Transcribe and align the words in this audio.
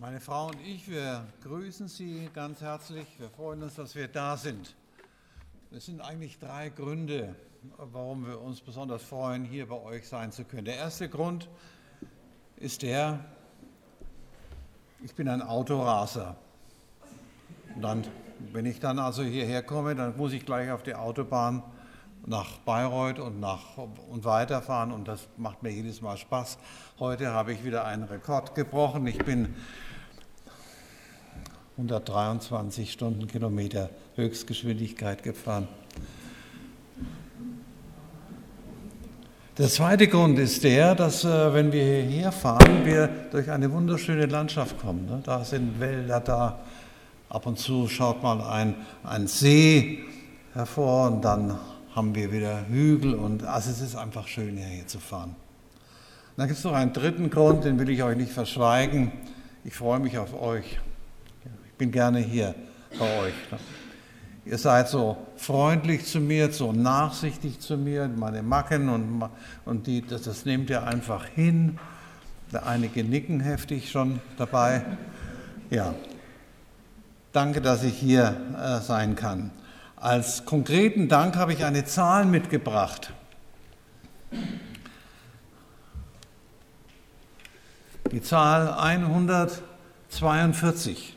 Meine 0.00 0.18
Frau 0.18 0.46
und 0.46 0.56
ich, 0.66 0.90
wir 0.90 1.26
grüßen 1.42 1.86
Sie 1.86 2.30
ganz 2.32 2.62
herzlich. 2.62 3.06
Wir 3.18 3.28
freuen 3.28 3.62
uns, 3.62 3.74
dass 3.74 3.94
wir 3.94 4.08
da 4.08 4.38
sind. 4.38 4.74
Es 5.72 5.84
sind 5.84 6.00
eigentlich 6.00 6.38
drei 6.38 6.70
Gründe, 6.70 7.36
warum 7.76 8.26
wir 8.26 8.40
uns 8.40 8.62
besonders 8.62 9.02
freuen, 9.02 9.44
hier 9.44 9.68
bei 9.68 9.78
euch 9.78 10.08
sein 10.08 10.32
zu 10.32 10.44
können. 10.44 10.64
Der 10.64 10.76
erste 10.76 11.10
Grund 11.10 11.50
ist 12.56 12.80
der, 12.80 13.26
ich 15.04 15.14
bin 15.14 15.28
ein 15.28 15.42
Autoraser. 15.42 16.38
Und 17.74 17.82
dann, 17.82 18.06
wenn 18.54 18.64
ich 18.64 18.80
dann 18.80 18.98
also 18.98 19.22
hierher 19.22 19.62
komme, 19.62 19.94
dann 19.94 20.16
muss 20.16 20.32
ich 20.32 20.46
gleich 20.46 20.70
auf 20.70 20.82
die 20.82 20.94
Autobahn 20.94 21.62
nach 22.24 22.58
Bayreuth 22.60 23.18
und, 23.18 23.38
nach, 23.38 23.76
und 23.76 24.24
weiterfahren 24.24 24.92
und 24.92 25.08
das 25.08 25.28
macht 25.36 25.62
mir 25.62 25.70
jedes 25.70 26.00
Mal 26.00 26.16
Spaß. 26.16 26.56
Heute 26.98 27.32
habe 27.32 27.52
ich 27.52 27.64
wieder 27.64 27.84
einen 27.84 28.04
Rekord 28.04 28.54
gebrochen. 28.54 29.06
Ich 29.06 29.18
bin 29.18 29.54
123 31.80 32.92
Stundenkilometer 32.92 33.88
Höchstgeschwindigkeit 34.14 35.22
gefahren. 35.22 35.66
Der 39.56 39.68
zweite 39.68 40.06
Grund 40.08 40.38
ist 40.38 40.62
der, 40.62 40.94
dass 40.94 41.24
äh, 41.24 41.54
wenn 41.54 41.72
wir 41.72 42.02
hierher 42.02 42.32
fahren, 42.32 42.84
wir 42.84 43.08
durch 43.30 43.50
eine 43.50 43.70
wunderschöne 43.72 44.26
Landschaft 44.26 44.78
kommen. 44.78 45.06
Ne? 45.06 45.20
Da 45.24 45.44
sind 45.44 45.80
Wälder 45.80 46.20
da, 46.20 46.60
ab 47.28 47.46
und 47.46 47.58
zu 47.58 47.88
schaut 47.88 48.22
mal 48.22 48.40
ein, 48.42 48.74
ein 49.02 49.26
See 49.26 50.00
hervor 50.54 51.10
und 51.10 51.24
dann 51.24 51.58
haben 51.94 52.14
wir 52.14 52.30
wieder 52.32 52.66
Hügel 52.68 53.14
und 53.14 53.44
also 53.44 53.70
es 53.70 53.80
ist 53.80 53.96
einfach 53.96 54.28
schön, 54.28 54.56
hierher 54.56 54.86
zu 54.86 54.98
fahren. 54.98 55.34
dann 56.36 56.46
gibt 56.46 56.58
es 56.58 56.64
noch 56.64 56.74
einen 56.74 56.92
dritten 56.92 57.30
Grund, 57.30 57.64
den 57.64 57.78
will 57.78 57.90
ich 57.90 58.02
euch 58.02 58.16
nicht 58.16 58.32
verschweigen. 58.32 59.12
Ich 59.64 59.74
freue 59.74 59.98
mich 59.98 60.16
auf 60.16 60.40
euch. 60.40 60.78
Bin 61.80 61.90
gerne 61.90 62.20
hier 62.20 62.54
bei 62.98 63.20
euch. 63.20 63.32
Ihr 64.44 64.58
seid 64.58 64.90
so 64.90 65.16
freundlich 65.38 66.04
zu 66.04 66.20
mir, 66.20 66.52
so 66.52 66.74
nachsichtig 66.74 67.60
zu 67.60 67.78
mir, 67.78 68.06
meine 68.06 68.42
Macken 68.42 68.90
und, 68.90 69.24
und 69.64 69.86
die, 69.86 70.06
das, 70.06 70.24
das 70.24 70.44
nehmt 70.44 70.68
ihr 70.68 70.86
einfach 70.86 71.24
hin. 71.24 71.78
Einige 72.52 73.02
nicken 73.02 73.40
heftig 73.40 73.90
schon 73.90 74.20
dabei. 74.36 74.84
Ja, 75.70 75.94
danke, 77.32 77.62
dass 77.62 77.82
ich 77.82 77.96
hier 77.96 78.36
äh, 78.62 78.80
sein 78.82 79.16
kann. 79.16 79.50
Als 79.96 80.44
konkreten 80.44 81.08
Dank 81.08 81.36
habe 81.36 81.54
ich 81.54 81.64
eine 81.64 81.86
Zahl 81.86 82.26
mitgebracht. 82.26 83.14
Die 88.12 88.20
Zahl 88.20 88.70
142. 88.70 91.16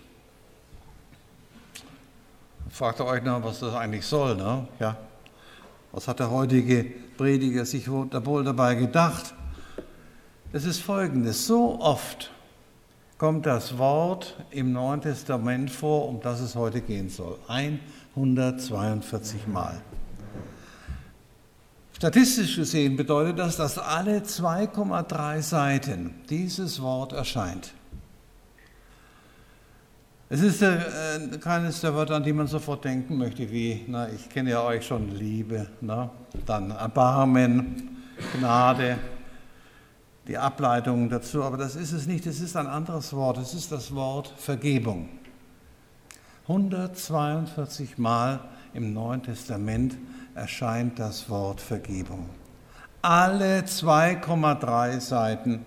Fragt 2.74 3.00
ihr 3.00 3.06
euch 3.06 3.22
noch, 3.22 3.44
was 3.44 3.60
das 3.60 3.76
eigentlich 3.76 4.04
soll, 4.04 4.36
ne? 4.36 4.68
Ja. 4.80 4.98
Was 5.92 6.08
hat 6.08 6.20
der 6.20 6.32
heutige 6.32 6.84
Prediger 7.18 7.66
sich 7.66 7.88
wohl 7.88 8.44
dabei 8.44 8.74
gedacht? 8.74 9.36
Es 10.54 10.66
ist 10.66 10.80
folgendes: 10.82 11.46
So 11.46 11.80
oft 11.80 12.32
kommt 13.20 13.46
das 13.46 13.78
Wort 13.78 14.36
im 14.50 14.74
Neuen 14.74 15.02
Testament 15.02 15.70
vor, 15.70 16.10
um 16.10 16.20
das 16.20 16.40
es 16.40 16.56
heute 16.56 16.82
gehen 16.82 17.10
soll. 17.10 17.38
142 17.48 19.46
Mal. 19.46 19.80
Statistisch 21.92 22.56
gesehen 22.56 22.98
bedeutet 22.98 23.38
das, 23.38 23.56
dass 23.58 23.78
alle 23.78 24.22
2,3 24.22 25.42
Seiten 25.44 26.16
dieses 26.28 26.82
Wort 26.82 27.14
erscheint. 27.14 27.76
Es 30.34 30.42
ist 30.42 30.64
äh, 30.64 30.80
keines 31.40 31.82
der 31.82 31.94
Wörter, 31.94 32.16
an 32.16 32.24
die 32.24 32.34
man 32.34 32.48
sofort 32.48 32.86
denken 32.86 33.20
möchte, 33.20 33.52
wie, 33.52 33.86
na, 33.86 34.10
ich 34.10 34.30
kenne 34.30 34.50
ja 34.50 34.64
euch 34.64 34.84
schon, 34.84 35.16
Liebe, 35.16 35.68
na, 35.80 36.10
dann 36.48 36.72
Erbarmen, 36.72 38.00
Gnade, 38.36 38.98
die 40.28 40.36
Ableitungen 40.36 41.08
dazu, 41.08 41.44
aber 41.44 41.58
das 41.58 41.76
ist 41.76 41.92
es 41.92 42.08
nicht, 42.08 42.26
es 42.26 42.42
ist 42.42 42.58
ein 42.58 42.66
anderes 42.66 43.14
Wort, 43.14 43.38
es 43.38 43.54
ist 43.54 43.72
das 43.72 43.94
Wort 43.94 44.34
Vergebung. 44.36 45.08
142 46.48 48.00
Mal 48.00 48.40
im 48.74 48.92
Neuen 48.92 49.22
Testament 49.22 49.96
erscheint 50.34 50.98
das 50.98 51.30
Wort 51.30 51.62
Vergebung. 51.62 52.28
Alle 53.04 53.60
2,3 53.60 55.00
Seiten 55.00 55.64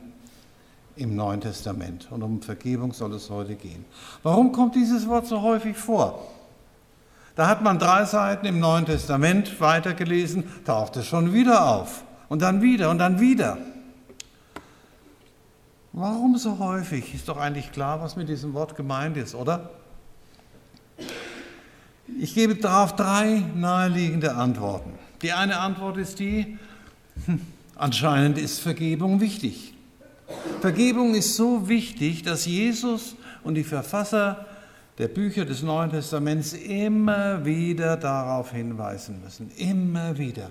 im 0.96 1.14
Neuen 1.14 1.40
Testament. 1.40 2.08
Und 2.10 2.22
um 2.22 2.42
Vergebung 2.42 2.92
soll 2.92 3.14
es 3.14 3.30
heute 3.30 3.54
gehen. 3.54 3.84
Warum 4.22 4.52
kommt 4.52 4.74
dieses 4.74 5.06
Wort 5.06 5.26
so 5.26 5.42
häufig 5.42 5.76
vor? 5.76 6.26
Da 7.36 7.46
hat 7.48 7.62
man 7.62 7.78
drei 7.78 8.04
Seiten 8.06 8.46
im 8.46 8.60
Neuen 8.60 8.86
Testament 8.86 9.60
weitergelesen, 9.60 10.44
taucht 10.64 10.96
es 10.96 11.06
schon 11.06 11.34
wieder 11.34 11.66
auf. 11.66 12.02
Und 12.28 12.42
dann 12.42 12.62
wieder 12.62 12.90
und 12.90 12.98
dann 12.98 13.20
wieder. 13.20 13.58
Warum 15.92 16.36
so 16.38 16.58
häufig? 16.58 17.14
Ist 17.14 17.28
doch 17.28 17.36
eigentlich 17.36 17.72
klar, 17.72 18.00
was 18.00 18.16
mit 18.16 18.28
diesem 18.28 18.54
Wort 18.54 18.74
gemeint 18.74 19.16
ist, 19.16 19.34
oder? 19.34 19.70
Ich 22.18 22.34
gebe 22.34 22.54
darauf 22.54 22.96
drei 22.96 23.42
naheliegende 23.54 24.34
Antworten. 24.34 24.92
Die 25.22 25.32
eine 25.32 25.58
Antwort 25.58 25.96
ist 25.98 26.18
die, 26.18 26.58
hm, 27.26 27.40
anscheinend 27.74 28.38
ist 28.38 28.60
Vergebung 28.60 29.20
wichtig. 29.20 29.75
Vergebung 30.60 31.14
ist 31.14 31.37
so 31.37 31.69
wichtig, 31.69 32.22
dass 32.22 32.47
Jesus 32.47 33.14
und 33.44 33.54
die 33.54 33.64
Verfasser 33.64 34.47
der 34.98 35.09
Bücher 35.09 35.44
des 35.44 35.62
Neuen 35.62 35.91
Testaments 35.91 36.53
immer 36.53 37.44
wieder 37.44 37.97
darauf 37.97 38.53
hinweisen 38.53 39.20
müssen. 39.22 39.50
Immer 39.56 40.16
wieder. 40.16 40.50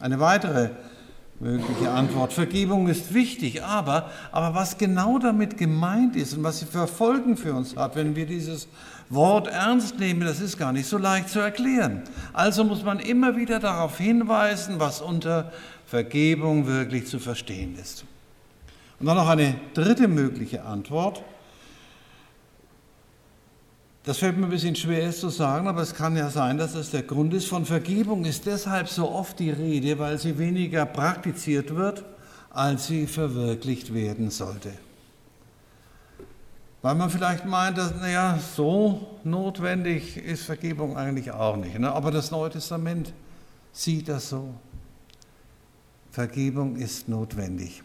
Eine 0.00 0.18
weitere 0.18 0.70
mögliche 1.40 1.90
Antwort. 1.90 2.32
Vergebung 2.32 2.88
ist 2.88 3.14
wichtig, 3.14 3.62
aber, 3.62 4.10
aber 4.32 4.54
was 4.54 4.78
genau 4.78 5.18
damit 5.18 5.56
gemeint 5.56 6.16
ist 6.16 6.36
und 6.36 6.42
was 6.42 6.60
sie 6.60 6.66
für 6.66 6.86
Folgen 6.86 7.36
für 7.36 7.54
uns 7.54 7.76
hat, 7.76 7.96
wenn 7.96 8.16
wir 8.16 8.26
dieses 8.26 8.68
Wort 9.10 9.48
ernst 9.48 9.98
nehmen, 9.98 10.20
das 10.20 10.40
ist 10.40 10.58
gar 10.58 10.72
nicht 10.72 10.86
so 10.86 10.98
leicht 10.98 11.28
zu 11.28 11.38
erklären. 11.38 12.02
Also 12.32 12.64
muss 12.64 12.82
man 12.82 12.98
immer 12.98 13.36
wieder 13.36 13.60
darauf 13.60 13.98
hinweisen, 13.98 14.80
was 14.80 15.00
unter 15.00 15.52
Vergebung 15.86 16.66
wirklich 16.66 17.06
zu 17.06 17.18
verstehen 17.18 17.76
ist. 17.80 18.04
Und 19.00 19.06
dann 19.06 19.16
noch 19.16 19.28
eine 19.28 19.56
dritte 19.74 20.08
mögliche 20.08 20.64
Antwort. 20.64 21.22
Das 24.04 24.18
fällt 24.18 24.36
mir 24.36 24.44
ein 24.46 24.50
bisschen 24.50 24.76
schwer 24.76 25.08
es 25.08 25.20
zu 25.20 25.30
sagen, 25.30 25.66
aber 25.66 25.80
es 25.80 25.94
kann 25.94 26.14
ja 26.14 26.28
sein, 26.28 26.58
dass 26.58 26.74
es 26.74 26.90
der 26.90 27.02
Grund 27.02 27.32
ist. 27.32 27.48
Von 27.48 27.64
Vergebung 27.64 28.26
ist 28.26 28.44
deshalb 28.44 28.88
so 28.88 29.10
oft 29.10 29.38
die 29.38 29.50
Rede, 29.50 29.98
weil 29.98 30.18
sie 30.18 30.38
weniger 30.38 30.84
praktiziert 30.84 31.74
wird, 31.74 32.04
als 32.50 32.86
sie 32.86 33.06
verwirklicht 33.06 33.94
werden 33.94 34.30
sollte. 34.30 34.72
Weil 36.82 36.96
man 36.96 37.08
vielleicht 37.08 37.46
meint, 37.46 37.78
dass, 37.78 37.94
naja, 37.94 38.38
so 38.54 39.18
notwendig 39.24 40.18
ist 40.18 40.44
Vergebung 40.44 40.98
eigentlich 40.98 41.30
auch 41.32 41.56
nicht. 41.56 41.78
Ne? 41.78 41.90
Aber 41.90 42.10
das 42.10 42.30
Neue 42.30 42.50
Testament 42.50 43.14
sieht 43.72 44.06
das 44.10 44.28
so. 44.28 44.52
Vergebung 46.10 46.76
ist 46.76 47.08
notwendig. 47.08 47.82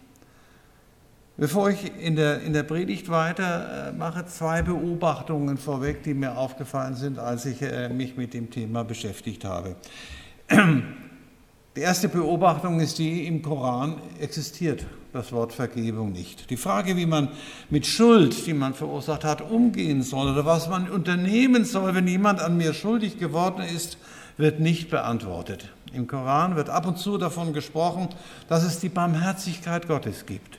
Bevor 1.40 1.70
ich 1.70 1.90
in 2.02 2.18
der, 2.18 2.42
in 2.42 2.52
der 2.52 2.64
Predigt 2.64 3.08
weitermache, 3.08 4.20
äh, 4.20 4.26
zwei 4.26 4.62
Beobachtungen 4.62 5.58
vorweg, 5.58 6.04
die 6.04 6.14
mir 6.14 6.38
aufgefallen 6.38 6.96
sind, 6.96 7.18
als 7.18 7.46
ich 7.46 7.62
äh, 7.62 7.88
mich 7.88 8.18
mit 8.18 8.34
dem 8.34 8.50
Thema 8.50 8.84
beschäftigt 8.84 9.46
habe. 9.46 9.78
Die 10.52 11.82
erste 11.82 12.10
Beobachtung 12.10 12.82
ist 12.82 13.00
die, 13.00 13.26
im 13.26 13.42
Koran 13.42 14.02
existiert 14.20 14.86
das 15.14 15.32
Wort 15.32 15.54
Vergebung 15.54 16.12
nicht. 16.12 16.50
Die 16.50 16.58
Frage, 16.58 16.98
wie 16.98 17.06
man 17.06 17.30
mit 17.70 17.86
Schuld, 17.86 18.46
die 18.46 18.54
man 18.54 18.74
verursacht 18.74 19.24
hat, 19.24 19.42
umgehen 19.42 20.02
soll 20.02 20.34
oder 20.34 20.46
was 20.46 20.68
man 20.68 20.90
unternehmen 20.90 21.64
soll, 21.64 21.96
wenn 21.96 22.08
jemand 22.08 22.42
an 22.42 22.58
mir 22.58 22.74
schuldig 22.74 23.18
geworden 23.18 23.64
ist, 23.64 23.98
wird 24.36 24.60
nicht 24.60 24.90
beantwortet. 24.90 25.70
Im 25.94 26.06
Koran 26.06 26.58
wird 26.58 26.70
ab 26.70 26.86
und 26.86 26.98
zu 26.98 27.18
davon 27.18 27.54
gesprochen, 27.54 28.10
dass 28.50 28.64
es 28.64 28.80
die 28.80 28.90
Barmherzigkeit 28.90 29.88
Gottes 29.88 30.26
gibt 30.26 30.59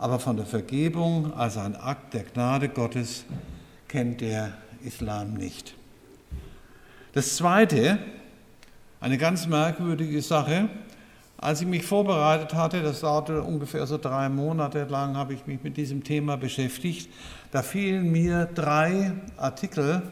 aber 0.00 0.18
von 0.18 0.38
der 0.38 0.46
Vergebung 0.46 1.34
als 1.34 1.58
ein 1.58 1.76
Akt 1.76 2.14
der 2.14 2.22
Gnade 2.22 2.70
Gottes 2.70 3.26
kennt 3.86 4.22
der 4.22 4.54
Islam 4.82 5.34
nicht. 5.34 5.74
Das 7.12 7.36
Zweite, 7.36 7.98
eine 8.98 9.18
ganz 9.18 9.46
merkwürdige 9.46 10.22
Sache, 10.22 10.70
als 11.36 11.60
ich 11.60 11.66
mich 11.66 11.84
vorbereitet 11.84 12.54
hatte, 12.54 12.82
das 12.82 13.00
dauerte 13.00 13.42
ungefähr 13.42 13.86
so 13.86 13.98
drei 13.98 14.30
Monate 14.30 14.84
lang, 14.84 15.16
habe 15.16 15.34
ich 15.34 15.46
mich 15.46 15.62
mit 15.62 15.76
diesem 15.76 16.02
Thema 16.02 16.36
beschäftigt, 16.36 17.10
da 17.50 17.62
fielen 17.62 18.10
mir 18.10 18.46
drei 18.46 19.12
Artikel 19.36 20.02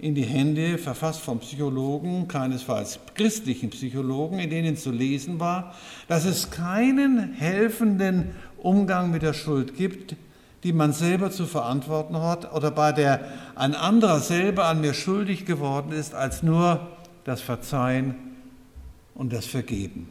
in 0.00 0.14
die 0.14 0.24
Hände, 0.24 0.78
verfasst 0.78 1.20
vom 1.20 1.40
Psychologen, 1.40 2.26
keinesfalls 2.26 2.98
christlichen 3.14 3.68
Psychologen, 3.70 4.38
in 4.38 4.48
denen 4.48 4.76
zu 4.76 4.90
lesen 4.90 5.40
war, 5.40 5.74
dass 6.08 6.24
es 6.24 6.50
keinen 6.50 7.34
helfenden 7.34 8.30
Umgang 8.62 9.10
mit 9.10 9.22
der 9.22 9.32
Schuld 9.32 9.76
gibt, 9.76 10.16
die 10.62 10.72
man 10.72 10.92
selber 10.92 11.30
zu 11.30 11.46
verantworten 11.46 12.16
hat 12.20 12.52
oder 12.52 12.70
bei 12.70 12.92
der 12.92 13.20
ein 13.54 13.74
anderer 13.74 14.20
selber 14.20 14.66
an 14.66 14.80
mir 14.80 14.94
schuldig 14.94 15.46
geworden 15.46 15.92
ist, 15.92 16.14
als 16.14 16.42
nur 16.42 16.86
das 17.24 17.40
Verzeihen 17.40 18.14
und 19.14 19.32
das 19.32 19.46
Vergeben. 19.46 20.08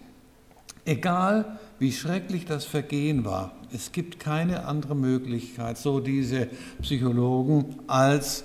Egal 0.86 1.60
wie 1.78 1.92
schrecklich 1.92 2.46
das 2.46 2.66
Vergehen 2.66 3.26
war, 3.26 3.52
es 3.72 3.92
gibt 3.92 4.20
keine 4.20 4.66
andere 4.66 4.96
Möglichkeit, 4.96 5.78
so 5.78 6.00
diese 6.00 6.48
Psychologen, 6.82 7.76
als 7.88 8.44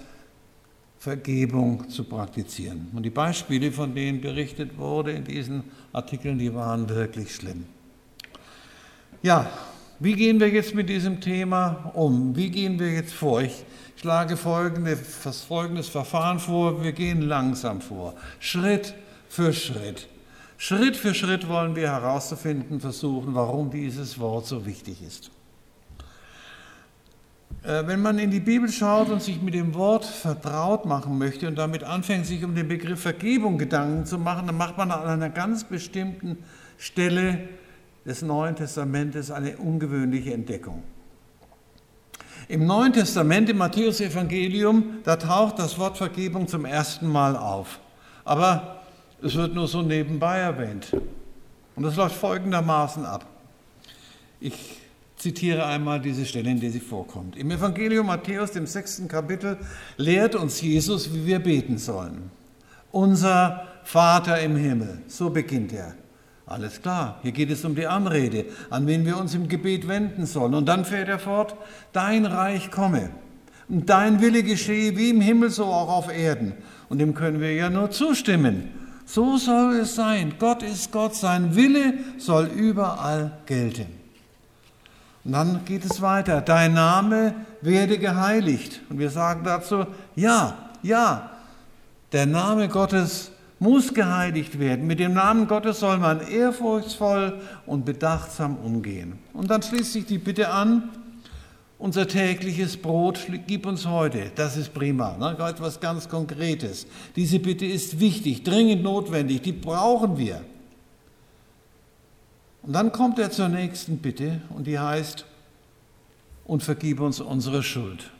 Vergebung 0.99 1.89
zu 1.91 2.05
praktizieren. 2.05 2.89
Und 2.95 3.03
die 3.03 3.11
Beispiele, 3.11 3.73
von 3.73 3.95
denen 3.95 4.21
berichtet 4.21 4.79
wurde 4.79 5.12
in 5.12 5.25
diesen 5.25 5.65
Artikeln, 5.93 6.39
die 6.39 6.55
waren 6.55 6.89
wirklich 6.89 7.35
schlimm. 7.35 7.67
Ja, 9.23 9.47
wie 10.05 10.12
gehen 10.12 10.39
wir 10.39 10.51
jetzt 10.51 10.75
mit 10.75 10.91
diesem 10.91 11.23
Thema 11.23 11.91
um? 11.95 12.37
Wie 12.37 12.51
gehen 12.51 12.79
wir 12.79 12.93
jetzt 12.93 13.15
vor? 13.15 13.41
Ich 13.41 13.65
schlage 13.97 14.37
folgende, 14.37 14.97
folgendes 14.97 15.89
Verfahren 15.89 16.39
vor. 16.39 16.85
Wir 16.85 16.93
gehen 16.93 17.23
langsam 17.23 17.81
vor, 17.81 18.15
Schritt 18.39 18.93
für 19.31 19.55
Schritt. 19.55 20.06
Schritt 20.59 20.95
für 20.95 21.15
Schritt 21.15 21.49
wollen 21.49 21.75
wir 21.75 21.89
herauszufinden 21.89 22.81
versuchen, 22.81 23.35
warum 23.35 23.71
dieses 23.71 24.19
Wort 24.21 24.47
so 24.47 24.67
wichtig 24.67 25.03
ist. 25.03 25.31
Äh, 27.62 27.87
wenn 27.87 28.03
man 28.03 28.19
in 28.19 28.31
die 28.31 28.41
Bibel 28.41 28.71
schaut 28.71 29.09
und 29.09 29.23
sich 29.23 29.41
mit 29.41 29.55
dem 29.55 29.73
Wort 29.73 30.05
vertraut 30.05 30.85
machen 30.85 31.17
möchte 31.17 31.49
und 31.49 31.56
damit 31.56 31.83
anfängt, 31.83 32.27
sich 32.27 32.45
um 32.45 32.55
den 32.55 32.69
Begriff 32.69 33.01
Vergebung 33.01 33.56
Gedanken 33.56 34.05
zu 34.05 34.19
machen, 34.19 34.49
dann 34.49 34.59
macht 34.59 34.77
man 34.77 34.91
an 34.91 35.06
einer 35.06 35.31
ganz 35.31 35.65
bestimmten 35.65 36.37
Stelle 36.77 37.49
des 38.05 38.23
Neuen 38.23 38.56
Testamentes 38.56 39.31
eine 39.31 39.56
ungewöhnliche 39.56 40.35
Entdeckung. 40.35 40.83
Im 42.49 42.67
Neuen 42.67 42.93
Testament, 42.93 43.49
im 43.49 43.59
Matthäus-Evangelium, 43.59 44.99
da 45.05 45.17
taucht 45.17 45.59
das 45.59 45.79
Wort 45.79 45.97
Vergebung 45.97 46.47
zum 46.47 46.67
ersten 46.67 47.09
Mal 47.09 47.37
auf. 47.37 47.81
Aber 48.25 48.83
es 49.23 49.35
wird 49.35 49.55
nur 49.55 49.67
so 49.67 49.81
nebenbei 49.81 50.39
erwähnt. 50.39 50.95
Und 51.75 51.85
das 51.85 51.97
läuft 51.97 52.17
folgendermaßen 52.17 53.06
ab. 53.06 53.25
Ich 54.41 54.81
zitiere 55.17 55.65
einmal 55.65 56.01
diese 56.01 56.27
Stelle, 56.27 56.51
in 56.51 56.61
der 56.61 56.71
sie 56.71 56.81
vorkommt. 56.81 57.37
Im 57.37 57.51
Evangelium 57.51 58.06
Matthäus, 58.06 58.53
dem 58.53 58.67
sechsten 58.67 59.09
Kapitel, 59.09 59.56
lehrt 59.97 60.35
uns 60.35 60.61
Jesus, 60.61 61.15
wie 61.15 61.25
wir 61.25 61.39
beten 61.39 61.79
sollen. 61.79 62.31
Unser 62.93 63.67
Vater 63.85 64.41
im 64.41 64.56
Himmel, 64.56 65.01
so 65.06 65.31
beginnt 65.31 65.73
er. 65.73 65.95
Alles 66.46 66.82
klar, 66.82 67.19
hier 67.23 67.32
geht 67.32 67.50
es 67.50 67.64
um 67.64 67.75
die 67.75 67.87
Anrede, 67.87 68.44
an 68.69 68.87
wen 68.87 69.06
wir 69.06 69.17
uns 69.17 69.35
im 69.35 69.49
Gebet 69.49 69.88
wenden 69.88 70.26
sollen. 70.26 70.55
Und 70.55 70.67
dann 70.67 70.85
fährt 70.85 71.08
er 71.08 71.19
fort, 71.19 71.56
dein 71.93 72.26
Reich 72.26 72.70
komme 72.70 73.11
und 73.69 73.88
dein 73.88 74.20
Wille 74.20 74.43
geschehe 74.43 74.96
wie 74.96 75.11
im 75.11 75.23
Himmel, 75.23 75.50
so 75.50 75.64
auch 75.64 75.88
auf 75.88 76.14
Erden. 76.14 76.52
Und 76.88 76.99
dem 76.99 77.14
können 77.14 77.41
wir 77.41 77.55
ja 77.55 77.70
nur 77.70 77.91
zustimmen. 77.91 78.69
So 79.06 79.37
soll 79.38 79.76
es 79.76 79.94
sein. 79.94 80.35
Gott 80.38 80.62
ist 80.62 80.93
Gott, 80.93 81.14
sein 81.14 81.55
Wille 81.56 81.94
soll 82.19 82.46
überall 82.46 83.32
gelten. 83.46 83.87
Und 85.25 85.32
dann 85.32 85.64
geht 85.64 85.85
es 85.85 86.02
weiter. 86.02 86.43
Dein 86.43 86.75
Name 86.75 87.35
werde 87.62 87.99
geheiligt. 87.99 88.82
Und 88.91 88.99
wir 88.99 89.08
sagen 89.08 89.43
dazu, 89.44 89.87
ja, 90.14 90.70
ja, 90.82 91.31
der 92.12 92.26
Name 92.26 92.69
Gottes 92.69 93.31
muss 93.64 93.94
geheiligt 93.94 94.58
werden. 94.58 94.87
Mit 94.87 95.00
dem 95.00 95.14
Namen 95.14 95.49
Gottes 95.49 95.81
soll 95.81 95.96
man 95.96 96.20
ehrfurchtsvoll 96.20 97.40
und 97.64 97.87
bedachtsam 97.87 98.58
umgehen. 98.58 99.19
Und 99.32 99.50
dann 99.50 99.62
schließt 99.62 99.94
sich 99.94 100.05
die 100.05 100.19
Bitte 100.19 100.50
an, 100.50 100.90
unser 101.78 102.06
tägliches 102.06 102.76
Brot 102.76 103.20
gib 103.46 103.66
uns 103.66 103.87
heute. 103.87 104.31
Das 104.34 104.58
ist 104.58 104.75
prima, 104.75 105.16
ne? 105.16 105.37
etwas 105.49 105.81
ganz 105.81 106.11
Konkretes. 106.11 106.87
Diese 107.16 107.38
Bitte 107.38 107.64
ist 107.64 107.99
wichtig, 108.00 108.44
dringend 108.44 108.82
notwendig, 108.82 109.40
die 109.40 109.52
brauchen 109.52 110.19
wir. 110.19 110.43
Und 112.62 112.75
dann 112.75 112.93
kommt 112.93 113.19
er 113.19 113.31
zur 113.31 113.49
nächsten 113.49 113.96
Bitte 113.96 114.43
und 114.50 114.67
die 114.67 114.78
heißt, 114.78 115.25
und 116.44 116.62
vergib 116.62 117.00
uns 117.00 117.19
unsere 117.20 117.62
Schuld. 117.62 118.10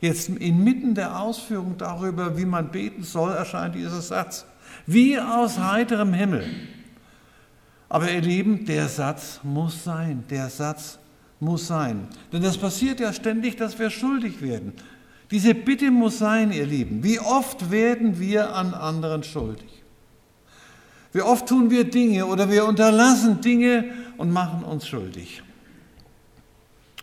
Jetzt 0.00 0.30
inmitten 0.30 0.94
der 0.94 1.20
Ausführung 1.20 1.76
darüber, 1.76 2.38
wie 2.38 2.46
man 2.46 2.70
beten 2.70 3.02
soll, 3.02 3.32
erscheint 3.32 3.74
dieser 3.74 4.00
Satz. 4.00 4.46
Wie 4.90 5.20
aus 5.20 5.58
heiterem 5.58 6.14
Himmel. 6.14 6.46
Aber 7.90 8.10
ihr 8.10 8.22
Lieben, 8.22 8.64
der 8.64 8.88
Satz 8.88 9.38
muss 9.42 9.84
sein, 9.84 10.24
der 10.30 10.48
Satz 10.48 10.98
muss 11.40 11.66
sein. 11.66 12.08
Denn 12.32 12.42
das 12.42 12.56
passiert 12.56 12.98
ja 12.98 13.12
ständig, 13.12 13.56
dass 13.56 13.78
wir 13.78 13.90
schuldig 13.90 14.40
werden. 14.40 14.72
Diese 15.30 15.54
Bitte 15.54 15.90
muss 15.90 16.18
sein, 16.18 16.52
ihr 16.52 16.64
Lieben. 16.64 17.04
Wie 17.04 17.20
oft 17.20 17.70
werden 17.70 18.18
wir 18.18 18.54
an 18.54 18.72
anderen 18.72 19.24
schuldig? 19.24 19.82
Wie 21.12 21.20
oft 21.20 21.46
tun 21.46 21.70
wir 21.70 21.84
Dinge 21.84 22.24
oder 22.24 22.50
wir 22.50 22.64
unterlassen 22.64 23.42
Dinge 23.42 23.92
und 24.16 24.32
machen 24.32 24.64
uns 24.64 24.88
schuldig. 24.88 25.42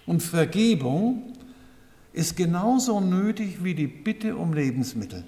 Und 0.07 0.23
Vergebung 0.23 1.33
ist 2.13 2.35
genauso 2.35 2.99
nötig 2.99 3.63
wie 3.63 3.75
die 3.75 3.88
Bitte 3.88 4.35
um 4.38 4.53
Lebensmittel. 4.53 5.23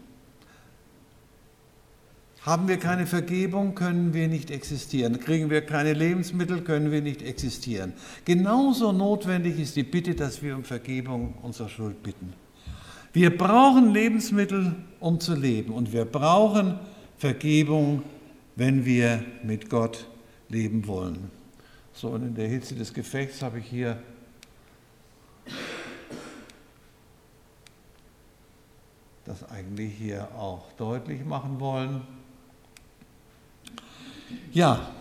Haben 2.47 2.69
wir 2.69 2.77
keine 2.77 3.05
Vergebung, 3.05 3.75
können 3.75 4.13
wir 4.13 4.29
nicht 4.29 4.51
existieren. 4.51 5.19
Kriegen 5.19 5.49
wir 5.49 5.65
keine 5.65 5.91
Lebensmittel, 5.91 6.61
können 6.61 6.91
wir 6.91 7.01
nicht 7.01 7.21
existieren. 7.21 7.91
Genauso 8.23 8.93
notwendig 8.93 9.59
ist 9.59 9.75
die 9.75 9.83
Bitte, 9.83 10.15
dass 10.15 10.41
wir 10.41 10.55
um 10.55 10.63
Vergebung 10.63 11.33
unserer 11.41 11.67
Schuld 11.67 12.01
bitten. 12.01 12.31
Wir 13.11 13.37
brauchen 13.37 13.91
Lebensmittel, 13.91 14.77
um 15.01 15.19
zu 15.19 15.35
leben. 15.35 15.73
Und 15.73 15.91
wir 15.91 16.05
brauchen 16.05 16.79
Vergebung, 17.17 18.03
wenn 18.55 18.85
wir 18.85 19.25
mit 19.43 19.69
Gott 19.69 20.07
leben 20.47 20.87
wollen. 20.87 21.29
So, 21.91 22.11
und 22.11 22.23
in 22.23 22.33
der 22.33 22.47
Hitze 22.47 22.75
des 22.75 22.93
Gefechts 22.93 23.41
habe 23.41 23.59
ich 23.59 23.65
hier 23.65 24.01
das 29.25 29.43
eigentlich 29.49 29.91
hier 29.97 30.29
auch 30.37 30.71
deutlich 30.77 31.25
machen 31.25 31.59
wollen. 31.59 32.16
Ja, 34.51 34.91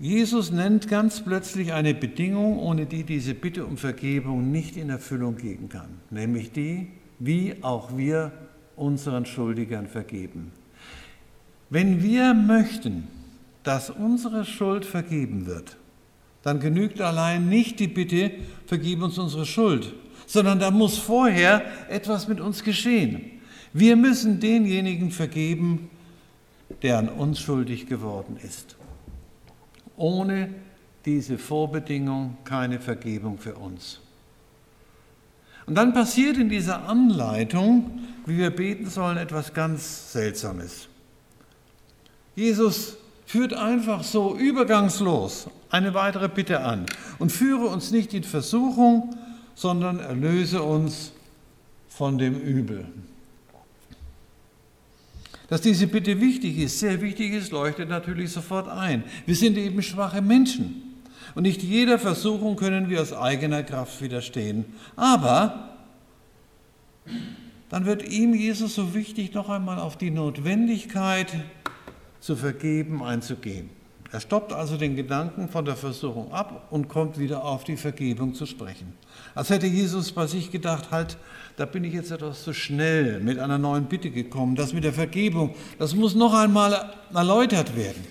Jesus 0.00 0.52
nennt 0.52 0.86
ganz 0.86 1.22
plötzlich 1.22 1.72
eine 1.72 1.92
Bedingung, 1.92 2.60
ohne 2.60 2.86
die 2.86 3.02
diese 3.02 3.34
Bitte 3.34 3.66
um 3.66 3.76
Vergebung 3.76 4.52
nicht 4.52 4.76
in 4.76 4.90
Erfüllung 4.90 5.36
gehen 5.36 5.68
kann, 5.68 5.88
nämlich 6.10 6.52
die, 6.52 6.86
wie 7.18 7.56
auch 7.62 7.96
wir 7.96 8.30
unseren 8.76 9.26
Schuldigern 9.26 9.88
vergeben. 9.88 10.52
Wenn 11.68 12.00
wir 12.00 12.32
möchten, 12.32 13.08
dass 13.64 13.90
unsere 13.90 14.44
Schuld 14.44 14.84
vergeben 14.84 15.46
wird, 15.46 15.76
dann 16.42 16.60
genügt 16.60 17.00
allein 17.00 17.48
nicht 17.48 17.80
die 17.80 17.88
Bitte, 17.88 18.30
vergib 18.66 19.02
uns 19.02 19.18
unsere 19.18 19.46
Schuld, 19.46 19.94
sondern 20.26 20.60
da 20.60 20.70
muss 20.70 20.96
vorher 20.96 21.62
etwas 21.88 22.28
mit 22.28 22.40
uns 22.40 22.62
geschehen. 22.62 23.32
Wir 23.72 23.96
müssen 23.96 24.38
denjenigen 24.38 25.10
vergeben, 25.10 25.90
der 26.82 26.98
an 26.98 27.08
uns 27.08 27.40
schuldig 27.40 27.86
geworden 27.86 28.38
ist. 28.42 28.76
Ohne 29.96 30.54
diese 31.04 31.38
Vorbedingung 31.38 32.36
keine 32.44 32.80
Vergebung 32.80 33.38
für 33.38 33.54
uns. 33.54 34.00
Und 35.66 35.74
dann 35.74 35.92
passiert 35.92 36.38
in 36.38 36.48
dieser 36.48 36.88
Anleitung, 36.88 37.90
wie 38.26 38.38
wir 38.38 38.50
beten 38.50 38.88
sollen, 38.88 39.18
etwas 39.18 39.52
ganz 39.52 40.12
Seltsames. 40.12 40.88
Jesus 42.34 42.96
führt 43.26 43.52
einfach 43.52 44.02
so 44.02 44.36
übergangslos 44.36 45.50
eine 45.70 45.92
weitere 45.92 46.28
Bitte 46.28 46.60
an 46.60 46.86
und 47.18 47.32
führe 47.32 47.66
uns 47.66 47.90
nicht 47.90 48.14
in 48.14 48.24
Versuchung, 48.24 49.14
sondern 49.54 49.98
erlöse 49.98 50.62
uns 50.62 51.12
von 51.88 52.16
dem 52.16 52.40
Übel. 52.40 52.86
Dass 55.48 55.62
diese 55.62 55.86
Bitte 55.86 56.20
wichtig 56.20 56.58
ist, 56.58 56.78
sehr 56.78 57.00
wichtig 57.00 57.32
ist, 57.32 57.52
leuchtet 57.52 57.88
natürlich 57.88 58.30
sofort 58.30 58.68
ein. 58.68 59.02
Wir 59.24 59.34
sind 59.34 59.56
eben 59.56 59.82
schwache 59.82 60.20
Menschen. 60.20 60.82
Und 61.34 61.42
nicht 61.44 61.62
jeder 61.62 61.98
Versuchung 61.98 62.56
können 62.56 62.88
wir 62.90 63.00
aus 63.00 63.12
eigener 63.12 63.62
Kraft 63.62 64.00
widerstehen. 64.02 64.66
Aber 64.94 65.78
dann 67.70 67.86
wird 67.86 68.06
ihm 68.08 68.34
Jesus 68.34 68.74
so 68.74 68.94
wichtig, 68.94 69.34
noch 69.34 69.48
einmal 69.48 69.78
auf 69.78 69.96
die 69.96 70.10
Notwendigkeit 70.10 71.32
zu 72.20 72.36
vergeben 72.36 73.02
einzugehen. 73.02 73.70
Er 74.10 74.20
stoppt 74.20 74.54
also 74.54 74.78
den 74.78 74.96
Gedanken 74.96 75.48
von 75.48 75.66
der 75.66 75.76
Versuchung 75.76 76.32
ab 76.32 76.68
und 76.70 76.88
kommt 76.88 77.18
wieder 77.18 77.44
auf 77.44 77.64
die 77.64 77.76
Vergebung 77.76 78.34
zu 78.34 78.46
sprechen. 78.46 78.94
Als 79.34 79.50
hätte 79.50 79.66
Jesus 79.66 80.12
bei 80.12 80.26
sich 80.26 80.50
gedacht, 80.50 80.90
halt, 80.90 81.18
da 81.56 81.66
bin 81.66 81.84
ich 81.84 81.92
jetzt 81.92 82.10
etwas 82.10 82.42
zu 82.42 82.54
schnell 82.54 83.20
mit 83.20 83.38
einer 83.38 83.58
neuen 83.58 83.84
Bitte 83.84 84.10
gekommen. 84.10 84.56
Das 84.56 84.72
mit 84.72 84.84
der 84.84 84.94
Vergebung, 84.94 85.54
das 85.78 85.94
muss 85.94 86.14
noch 86.14 86.32
einmal 86.32 86.94
erläutert 87.12 87.76
werden. 87.76 88.02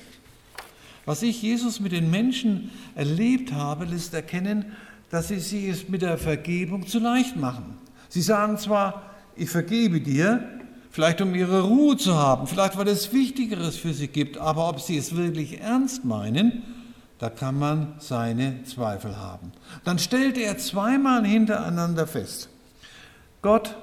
Was 1.06 1.24
ich 1.24 1.42
Jesus 1.42 1.80
mit 1.80 1.94
den 1.94 2.12
Menschen 2.12 2.70
erlebt 2.94 3.54
habe, 3.54 3.86
lässt 3.86 4.14
erkennen, 4.14 4.74
dass 5.10 5.30
sie 5.30 5.70
es 5.70 5.90
mit 5.90 6.04
der 6.04 6.18
Vergebung 6.20 6.86
zu 6.86 7.00
leicht 7.00 7.38
machen. 7.38 7.78
Sie 8.10 8.22
sagen 8.22 8.58
zwar, 8.58 9.04
ich 9.36 9.50
vergebe 9.50 10.00
dir, 10.02 10.57
vielleicht 10.98 11.22
um 11.22 11.36
ihre 11.36 11.62
Ruhe 11.62 11.96
zu 11.96 12.16
haben, 12.16 12.48
vielleicht 12.48 12.76
weil 12.76 12.88
es 12.88 13.14
Wichtigeres 13.14 13.78
für 13.78 13.94
sie 13.94 14.08
gibt, 14.08 14.40
aber 14.40 14.68
ob 14.68 14.82
sie 14.82 14.98
es 14.98 15.16
wirklich 15.16 15.62
ernst 15.62 16.06
meinen, 16.06 16.64
da 17.20 17.30
kann 17.30 17.60
man 17.60 17.94
seine 18.00 18.64
Zweifel 18.64 19.16
haben. 19.16 19.52
Dann 19.84 20.00
stellt 20.00 20.40
er 20.40 20.58
zweimal 20.58 21.24
hintereinander 21.24 22.08
fest, 22.08 22.50
Gott 23.44 23.76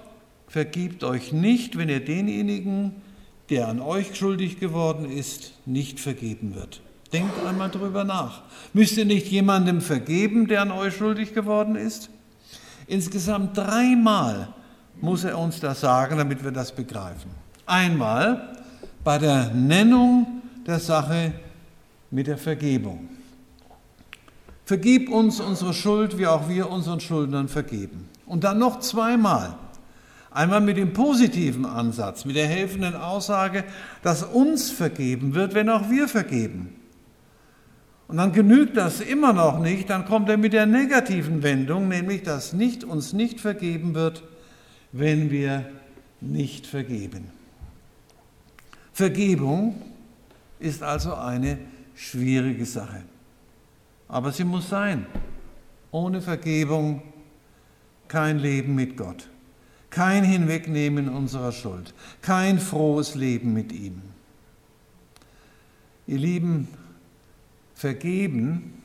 vergibt 0.49 1.04
euch 1.04 1.33
nicht, 1.33 1.78
wenn 1.78 1.88
ihr 1.88 2.04
denjenigen, 2.04 2.97
der 3.49 3.68
an 3.68 3.80
euch 3.80 4.16
schuldig 4.16 4.59
geworden 4.59 5.09
ist, 5.09 5.52
nicht 5.66 6.00
vergeben 6.00 6.56
wird. 6.56 6.80
Denkt 7.12 7.47
einmal 7.47 7.71
drüber 7.71 8.02
nach. 8.02 8.42
Müsst 8.73 8.97
ihr 8.97 9.04
nicht 9.04 9.28
jemandem 9.28 9.83
vergeben, 9.83 10.49
der 10.49 10.62
an 10.62 10.73
euch 10.73 10.97
schuldig 10.97 11.33
geworden 11.33 11.76
ist? 11.76 12.11
Insgesamt 12.88 13.56
dreimal 13.56 14.52
muss 15.00 15.24
er 15.24 15.38
uns 15.38 15.60
das 15.60 15.80
sagen, 15.80 16.18
damit 16.18 16.42
wir 16.44 16.50
das 16.50 16.72
begreifen. 16.72 17.30
Einmal 17.66 18.56
bei 19.02 19.18
der 19.18 19.50
Nennung 19.50 20.42
der 20.66 20.78
Sache 20.78 21.32
mit 22.10 22.26
der 22.26 22.38
Vergebung. 22.38 23.08
Vergib 24.64 25.10
uns 25.10 25.40
unsere 25.40 25.74
Schuld, 25.74 26.18
wie 26.18 26.26
auch 26.26 26.48
wir 26.48 26.70
unseren 26.70 27.00
Schuldnern 27.00 27.48
vergeben. 27.48 28.08
Und 28.24 28.44
dann 28.44 28.58
noch 28.58 28.80
zweimal. 28.80 29.54
Einmal 30.30 30.60
mit 30.60 30.78
dem 30.78 30.92
positiven 30.92 31.66
Ansatz, 31.66 32.24
mit 32.24 32.34
der 32.34 32.46
helfenden 32.46 32.96
Aussage, 32.96 33.64
dass 34.02 34.22
uns 34.22 34.70
vergeben 34.70 35.34
wird, 35.34 35.54
wenn 35.54 35.68
auch 35.68 35.90
wir 35.90 36.08
vergeben. 36.08 36.74
Und 38.08 38.16
dann 38.16 38.32
genügt 38.32 38.76
das 38.76 39.00
immer 39.00 39.32
noch 39.32 39.60
nicht, 39.60 39.90
dann 39.90 40.06
kommt 40.06 40.28
er 40.28 40.36
mit 40.36 40.52
der 40.52 40.66
negativen 40.66 41.42
Wendung, 41.42 41.88
nämlich 41.88 42.22
dass 42.22 42.52
nicht, 42.52 42.84
uns 42.84 43.12
nicht 43.12 43.40
vergeben 43.40 43.94
wird, 43.94 44.22
wenn 44.96 45.28
wir 45.28 45.68
nicht 46.20 46.68
vergeben. 46.68 47.32
Vergebung 48.92 49.82
ist 50.60 50.84
also 50.84 51.14
eine 51.14 51.58
schwierige 51.96 52.64
Sache. 52.64 53.02
Aber 54.06 54.30
sie 54.30 54.44
muss 54.44 54.68
sein. 54.68 55.06
Ohne 55.90 56.20
Vergebung 56.20 57.02
kein 58.06 58.38
Leben 58.38 58.76
mit 58.76 58.96
Gott, 58.96 59.28
kein 59.90 60.22
Hinwegnehmen 60.22 61.08
unserer 61.08 61.50
Schuld, 61.50 61.92
kein 62.22 62.60
frohes 62.60 63.16
Leben 63.16 63.52
mit 63.52 63.72
ihm. 63.72 64.00
Ihr 66.06 66.18
Lieben, 66.18 66.68
Vergeben 67.74 68.80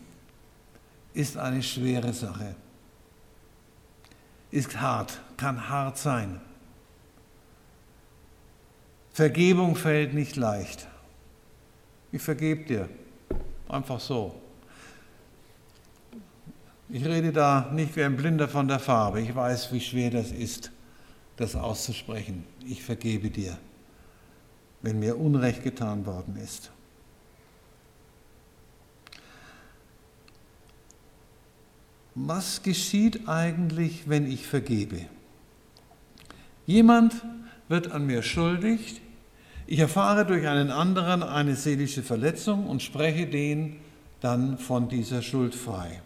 ist 1.14 1.38
eine 1.38 1.62
schwere 1.62 2.14
Sache, 2.14 2.56
ist 4.52 4.80
hart, 4.80 5.20
kann 5.38 5.70
hart 5.70 5.98
sein. 5.98 6.42
Vergebung 9.12 9.76
fällt 9.76 10.14
nicht 10.14 10.36
leicht. 10.36 10.88
Ich 12.12 12.22
vergebe 12.22 12.64
dir, 12.64 12.90
einfach 13.68 14.00
so. 14.00 14.36
Ich 16.90 17.06
rede 17.06 17.32
da 17.32 17.70
nicht 17.72 17.96
wie 17.96 18.04
ein 18.04 18.18
Blinder 18.18 18.48
von 18.48 18.68
der 18.68 18.80
Farbe. 18.80 19.22
Ich 19.22 19.36
weiß, 19.36 19.72
wie 19.72 19.80
schwer 19.80 20.10
das 20.10 20.32
ist, 20.32 20.72
das 21.38 21.56
auszusprechen. 21.56 22.46
Ich 22.66 22.82
vergebe 22.82 23.30
dir, 23.30 23.58
wenn 24.82 25.00
mir 25.00 25.18
Unrecht 25.18 25.64
getan 25.64 26.06
worden 26.06 26.36
ist. 26.38 26.72
Was 32.22 32.64
geschieht 32.64 33.30
eigentlich, 33.30 34.10
wenn 34.10 34.30
ich 34.30 34.46
vergebe? 34.46 35.06
Jemand 36.66 37.14
wird 37.70 37.94
an 37.94 38.06
mir 38.06 38.24
schuldig, 38.24 39.00
ich 39.68 39.80
erfahre 39.80 40.26
durch 40.26 40.46
einen 40.46 40.70
anderen 40.70 41.24
eine 41.24 41.56
seelische 41.56 42.04
Verletzung 42.04 42.68
und 42.68 42.82
spreche 42.82 43.26
den 43.26 43.78
dann 44.20 44.58
von 44.58 44.90
dieser 44.90 45.22
Schuld 45.22 45.56
frei. 45.56 46.02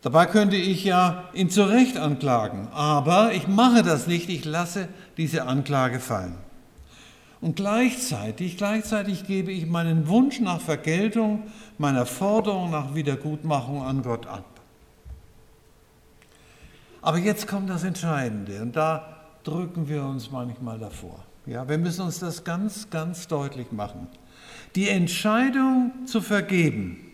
Dabei 0.00 0.24
könnte 0.24 0.56
ich 0.56 0.82
ja 0.82 1.28
ihn 1.34 1.50
zu 1.50 1.64
Recht 1.64 1.98
anklagen, 1.98 2.68
aber 2.72 3.34
ich 3.34 3.48
mache 3.48 3.82
das 3.82 4.06
nicht, 4.06 4.30
ich 4.30 4.46
lasse 4.46 4.88
diese 5.18 5.44
Anklage 5.44 6.00
fallen. 6.00 6.36
Und 7.42 7.56
gleichzeitig, 7.56 8.56
gleichzeitig 8.56 9.26
gebe 9.26 9.50
ich 9.50 9.66
meinen 9.66 10.06
Wunsch 10.06 10.38
nach 10.38 10.60
Vergeltung, 10.60 11.42
meiner 11.76 12.06
Forderung 12.06 12.70
nach 12.70 12.94
Wiedergutmachung 12.94 13.82
an 13.82 14.02
Gott 14.02 14.28
ab. 14.28 14.44
Aber 17.02 17.18
jetzt 17.18 17.48
kommt 17.48 17.68
das 17.68 17.82
Entscheidende 17.82 18.62
und 18.62 18.76
da 18.76 19.16
drücken 19.42 19.88
wir 19.88 20.04
uns 20.04 20.30
manchmal 20.30 20.78
davor. 20.78 21.24
Ja, 21.44 21.68
wir 21.68 21.78
müssen 21.78 22.02
uns 22.02 22.20
das 22.20 22.44
ganz, 22.44 22.88
ganz 22.90 23.26
deutlich 23.26 23.72
machen. 23.72 24.06
Die 24.76 24.88
Entscheidung 24.88 25.90
zu 26.06 26.20
vergeben 26.20 27.12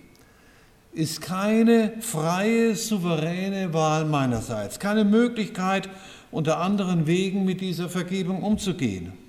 ist 0.93 1.23
keine 1.23 1.95
freie, 2.01 2.77
souveräne 2.77 3.73
Wahl 3.73 4.05
meinerseits, 4.05 4.79
keine 4.79 5.07
Möglichkeit, 5.07 5.89
unter 6.31 6.59
anderen 6.59 7.07
Wegen 7.07 7.47
mit 7.47 7.63
dieser 7.63 7.89
Vergebung 7.89 8.43
umzugehen. 8.43 9.28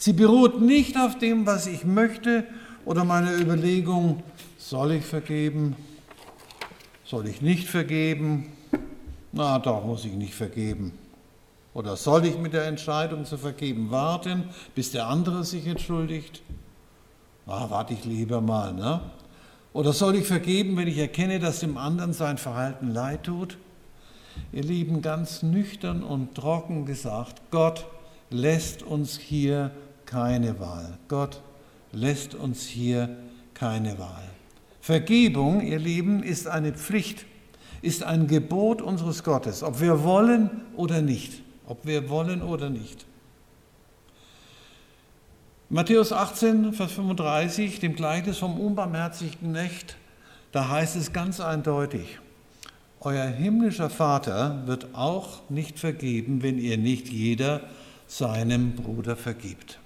Sie 0.00 0.12
beruht 0.12 0.60
nicht 0.60 0.96
auf 0.96 1.18
dem, 1.18 1.44
was 1.44 1.66
ich 1.66 1.84
möchte 1.84 2.44
oder 2.84 3.02
meine 3.02 3.34
Überlegung, 3.34 4.22
soll 4.56 4.92
ich 4.92 5.04
vergeben, 5.04 5.74
soll 7.04 7.26
ich 7.26 7.42
nicht 7.42 7.68
vergeben, 7.68 8.52
na 9.32 9.58
doch 9.58 9.84
muss 9.84 10.04
ich 10.04 10.12
nicht 10.12 10.34
vergeben. 10.34 10.92
Oder 11.74 11.96
soll 11.96 12.26
ich 12.26 12.38
mit 12.38 12.52
der 12.52 12.66
Entscheidung 12.66 13.24
zu 13.24 13.36
vergeben 13.38 13.90
warten, 13.90 14.44
bis 14.76 14.92
der 14.92 15.08
andere 15.08 15.44
sich 15.44 15.66
entschuldigt? 15.66 16.42
Na, 17.46 17.68
warte 17.68 17.94
ich 17.94 18.04
lieber 18.04 18.40
mal, 18.40 18.72
ne? 18.72 19.00
Oder 19.72 19.92
soll 19.92 20.14
ich 20.14 20.26
vergeben, 20.26 20.76
wenn 20.76 20.86
ich 20.86 20.98
erkenne, 20.98 21.40
dass 21.40 21.58
dem 21.58 21.76
anderen 21.76 22.12
sein 22.12 22.38
Verhalten 22.38 22.92
leid 22.92 23.24
tut? 23.24 23.58
Ihr 24.52 24.62
Lieben, 24.62 25.02
ganz 25.02 25.42
nüchtern 25.42 26.04
und 26.04 26.36
trocken 26.36 26.86
gesagt, 26.86 27.42
Gott 27.50 27.84
lässt 28.30 28.82
uns 28.82 29.18
hier 29.18 29.72
keine 30.08 30.58
Wahl. 30.58 30.98
Gott 31.06 31.42
lässt 31.92 32.34
uns 32.34 32.66
hier 32.66 33.10
keine 33.54 33.98
Wahl. 33.98 34.24
Vergebung, 34.80 35.60
ihr 35.60 35.78
Lieben, 35.78 36.22
ist 36.22 36.48
eine 36.48 36.72
Pflicht, 36.72 37.26
ist 37.82 38.02
ein 38.02 38.26
Gebot 38.26 38.80
unseres 38.80 39.22
Gottes, 39.22 39.62
ob 39.62 39.80
wir 39.80 40.02
wollen 40.02 40.62
oder 40.76 41.02
nicht. 41.02 41.42
Ob 41.66 41.84
wir 41.84 42.08
wollen 42.08 42.42
oder 42.42 42.70
nicht. 42.70 43.04
Matthäus 45.68 46.12
18, 46.12 46.72
Vers 46.72 46.92
35, 46.92 47.78
dem 47.78 47.94
Gleichnis 47.94 48.38
vom 48.38 48.58
unbarmherzigen 48.58 49.52
Knecht, 49.52 49.96
da 50.50 50.70
heißt 50.70 50.96
es 50.96 51.12
ganz 51.12 51.40
eindeutig, 51.40 52.18
euer 53.00 53.26
himmlischer 53.26 53.90
Vater 53.90 54.62
wird 54.66 54.94
auch 54.94 55.42
nicht 55.50 55.78
vergeben, 55.78 56.42
wenn 56.42 56.58
ihr 56.58 56.78
nicht 56.78 57.10
jeder 57.10 57.60
seinem 58.06 58.72
Bruder 58.72 59.14
vergibt. 59.14 59.78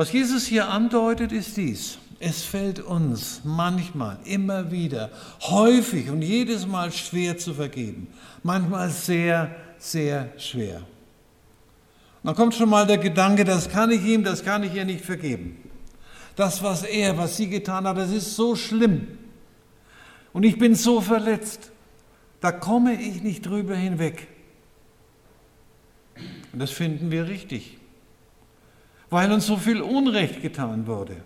Was 0.00 0.12
Jesus 0.12 0.46
hier 0.46 0.66
andeutet, 0.66 1.30
ist 1.30 1.58
dies. 1.58 1.98
Es 2.20 2.42
fällt 2.42 2.80
uns 2.80 3.42
manchmal, 3.44 4.16
immer 4.24 4.70
wieder, 4.70 5.10
häufig 5.42 6.08
und 6.08 6.22
jedes 6.22 6.66
Mal 6.66 6.90
schwer 6.90 7.36
zu 7.36 7.52
vergeben. 7.52 8.06
Manchmal 8.42 8.88
sehr, 8.88 9.54
sehr 9.76 10.32
schwer. 10.38 10.80
Dann 12.22 12.34
kommt 12.34 12.54
schon 12.54 12.70
mal 12.70 12.86
der 12.86 12.96
Gedanke, 12.96 13.44
das 13.44 13.68
kann 13.68 13.90
ich 13.90 14.02
ihm, 14.02 14.24
das 14.24 14.42
kann 14.42 14.62
ich 14.62 14.72
ihr 14.72 14.86
nicht 14.86 15.04
vergeben. 15.04 15.58
Das, 16.34 16.62
was 16.62 16.82
er, 16.82 17.18
was 17.18 17.36
sie 17.36 17.50
getan 17.50 17.86
hat, 17.86 17.98
das 17.98 18.10
ist 18.10 18.34
so 18.36 18.56
schlimm. 18.56 19.06
Und 20.32 20.44
ich 20.44 20.56
bin 20.56 20.74
so 20.74 21.02
verletzt. 21.02 21.72
Da 22.40 22.52
komme 22.52 22.94
ich 22.94 23.22
nicht 23.22 23.44
drüber 23.44 23.76
hinweg. 23.76 24.28
Und 26.54 26.58
das 26.58 26.70
finden 26.70 27.10
wir 27.10 27.28
richtig, 27.28 27.76
weil 29.10 29.30
uns 29.32 29.46
so 29.46 29.56
viel 29.56 29.82
Unrecht 29.82 30.40
getan 30.40 30.86
wurde. 30.86 31.16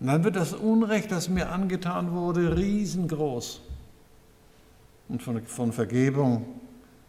Und 0.00 0.06
dann 0.06 0.24
wird 0.24 0.36
das 0.36 0.54
Unrecht, 0.54 1.10
das 1.12 1.28
mir 1.28 1.50
angetan 1.50 2.12
wurde, 2.12 2.56
riesengroß. 2.56 3.60
Und 5.08 5.22
von, 5.22 5.44
von 5.46 5.72
Vergebung 5.72 6.46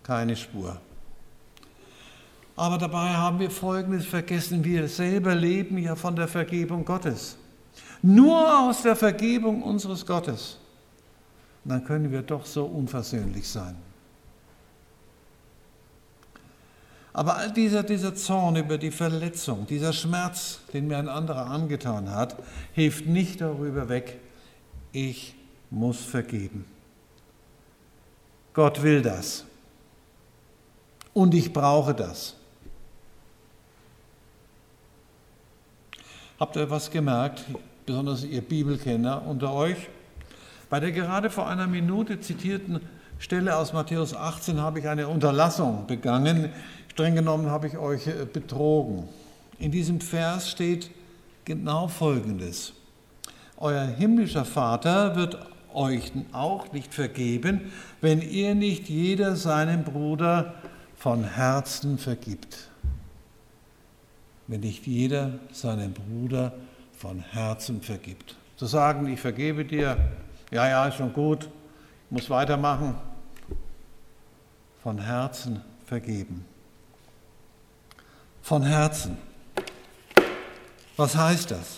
keine 0.03 0.35
Spur. 0.35 0.79
Aber 2.55 2.77
dabei 2.77 3.09
haben 3.09 3.39
wir 3.39 3.49
Folgendes 3.49 4.05
vergessen. 4.05 4.63
Wir 4.63 4.87
selber 4.87 5.33
leben 5.35 5.77
ja 5.77 5.95
von 5.95 6.15
der 6.15 6.27
Vergebung 6.27 6.83
Gottes. 6.83 7.37
Nur 8.01 8.67
aus 8.67 8.81
der 8.81 8.95
Vergebung 8.95 9.63
unseres 9.63 10.05
Gottes. 10.05 10.57
Und 11.63 11.71
dann 11.71 11.83
können 11.83 12.11
wir 12.11 12.21
doch 12.21 12.45
so 12.45 12.65
unversöhnlich 12.65 13.47
sein. 13.47 13.75
Aber 17.13 17.37
all 17.37 17.51
dieser, 17.51 17.83
dieser 17.83 18.15
Zorn 18.15 18.55
über 18.55 18.77
die 18.77 18.91
Verletzung, 18.91 19.65
dieser 19.65 19.93
Schmerz, 19.93 20.59
den 20.73 20.87
mir 20.87 20.97
ein 20.97 21.09
anderer 21.09 21.47
angetan 21.47 22.11
hat, 22.11 22.35
hilft 22.73 23.07
nicht 23.07 23.41
darüber 23.41 23.89
weg, 23.89 24.19
ich 24.91 25.35
muss 25.69 25.99
vergeben. 25.99 26.65
Gott 28.53 28.81
will 28.81 29.01
das. 29.01 29.45
Und 31.13 31.33
ich 31.33 31.51
brauche 31.51 31.93
das. 31.93 32.35
Habt 36.39 36.55
ihr 36.55 36.69
was 36.69 36.89
gemerkt, 36.89 37.43
besonders 37.85 38.23
ihr 38.23 38.41
Bibelkenner 38.41 39.25
unter 39.25 39.53
euch? 39.53 39.89
Bei 40.69 40.79
der 40.79 40.91
gerade 40.91 41.29
vor 41.29 41.47
einer 41.47 41.67
Minute 41.67 42.19
zitierten 42.21 42.79
Stelle 43.17 43.57
aus 43.57 43.73
Matthäus 43.73 44.15
18 44.15 44.61
habe 44.61 44.79
ich 44.79 44.87
eine 44.87 45.09
Unterlassung 45.09 45.85
begangen. 45.87 46.51
Streng 47.00 47.15
genommen 47.15 47.50
habe 47.50 47.65
ich 47.65 47.77
euch 47.77 48.08
äh, 48.08 48.25
betrogen. 48.25 49.08
In 49.58 49.72
diesem 49.72 50.01
Vers 50.01 50.51
steht 50.51 50.91
genau 51.46 51.88
Folgendes. 51.88 52.74
Euer 53.56 53.86
himmlischer 53.86 54.44
Vater 54.44 55.15
wird 55.15 55.38
euch 55.74 56.12
auch 56.34 56.74
nicht 56.74 56.94
vergeben, 56.94 57.72
wenn 58.01 58.22
ihr 58.22 58.53
nicht 58.53 58.89
jeder 58.89 59.38
seinem 59.38 59.86
Bruder 59.86 60.56
von 60.98 61.24
Herzen 61.24 61.98
vergibt. 61.98 62.70
Wenn 64.48 64.60
nicht 64.60 64.86
jeder 64.86 65.39
seinem 65.53 65.94
Bruder 65.94 66.51
von 66.98 67.22
Herzen 67.22 67.82
vergibt. 67.82 68.36
Zu 68.58 68.65
sagen, 68.65 69.08
ich 69.08 69.22
vergebe 69.22 69.63
dir, 69.63 69.96
ja, 70.51 70.68
ja, 70.68 70.86
ist 70.86 70.98
schon 70.98 71.13
gut, 71.13 71.50
muss 72.10 72.29
weitermachen, 72.29 72.96
von 74.84 75.00
Herzen 75.00 75.62
vergeben. 75.86 76.44
Von 78.50 78.63
Herzen. 78.63 79.15
Was 80.98 81.15
heißt 81.15 81.51
das? 81.51 81.75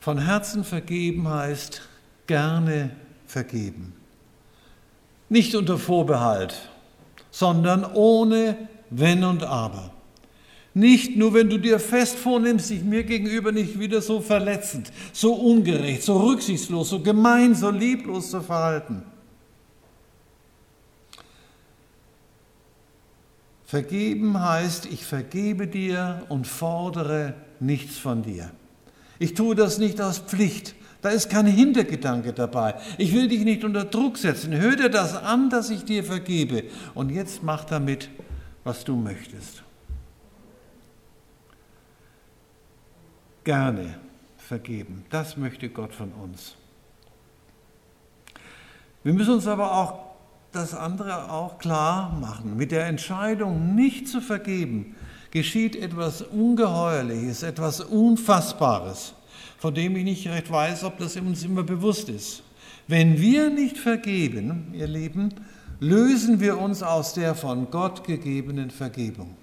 Von 0.00 0.16
Herzen 0.16 0.64
vergeben 0.64 1.28
heißt 1.28 1.82
gerne 2.26 2.96
vergeben. 3.26 3.92
Nicht 5.28 5.54
unter 5.54 5.76
Vorbehalt, 5.76 6.70
sondern 7.30 7.84
ohne 7.84 8.56
Wenn 8.88 9.24
und 9.24 9.42
Aber. 9.42 9.90
Nicht 10.72 11.18
nur, 11.18 11.34
wenn 11.34 11.50
du 11.50 11.58
dir 11.58 11.78
fest 11.78 12.16
vornimmst, 12.16 12.68
sich 12.68 12.82
mir 12.82 13.04
gegenüber 13.04 13.52
nicht 13.52 13.78
wieder 13.78 14.00
so 14.00 14.22
verletzend, 14.22 14.90
so 15.12 15.34
ungerecht, 15.34 16.02
so 16.02 16.16
rücksichtslos, 16.16 16.88
so 16.88 17.00
gemein, 17.00 17.54
so 17.54 17.68
lieblos 17.68 18.30
zu 18.30 18.40
verhalten. 18.40 19.02
Vergeben 23.66 24.40
heißt, 24.40 24.86
ich 24.86 25.04
vergebe 25.04 25.66
dir 25.66 26.24
und 26.28 26.46
fordere 26.46 27.34
nichts 27.60 27.98
von 27.98 28.22
dir. 28.22 28.50
Ich 29.18 29.34
tue 29.34 29.54
das 29.54 29.78
nicht 29.78 30.00
aus 30.00 30.18
Pflicht. 30.18 30.74
Da 31.00 31.10
ist 31.10 31.28
kein 31.28 31.46
Hintergedanke 31.46 32.32
dabei. 32.32 32.76
Ich 32.98 33.12
will 33.12 33.28
dich 33.28 33.44
nicht 33.44 33.64
unter 33.64 33.84
Druck 33.84 34.16
setzen. 34.16 34.54
Hör 34.54 34.74
dir 34.74 34.88
das 34.88 35.14
an, 35.14 35.50
dass 35.50 35.70
ich 35.70 35.84
dir 35.84 36.02
vergebe. 36.02 36.64
Und 36.94 37.10
jetzt 37.10 37.42
mach 37.42 37.64
damit, 37.64 38.08
was 38.64 38.84
du 38.84 38.96
möchtest. 38.96 39.62
Gerne 43.44 43.98
vergeben. 44.38 45.04
Das 45.10 45.36
möchte 45.36 45.68
Gott 45.68 45.92
von 45.92 46.12
uns. 46.12 46.54
Wir 49.02 49.12
müssen 49.12 49.34
uns 49.34 49.46
aber 49.46 49.72
auch 49.72 50.03
das 50.54 50.74
andere 50.74 51.30
auch 51.30 51.58
klar 51.58 52.16
machen. 52.20 52.56
Mit 52.56 52.70
der 52.70 52.86
Entscheidung, 52.86 53.74
nicht 53.74 54.08
zu 54.08 54.20
vergeben, 54.20 54.94
geschieht 55.30 55.76
etwas 55.76 56.22
Ungeheuerliches, 56.22 57.42
etwas 57.42 57.80
Unfassbares, 57.80 59.14
von 59.58 59.74
dem 59.74 59.96
ich 59.96 60.04
nicht 60.04 60.28
recht 60.28 60.50
weiß, 60.50 60.84
ob 60.84 60.98
das 60.98 61.16
uns 61.16 61.44
immer 61.44 61.62
bewusst 61.62 62.08
ist. 62.08 62.42
Wenn 62.86 63.20
wir 63.20 63.50
nicht 63.50 63.78
vergeben, 63.78 64.72
ihr 64.74 64.86
Lieben, 64.86 65.30
lösen 65.80 66.40
wir 66.40 66.58
uns 66.58 66.82
aus 66.82 67.14
der 67.14 67.34
von 67.34 67.70
Gott 67.70 68.04
gegebenen 68.04 68.70
Vergebung. 68.70 69.36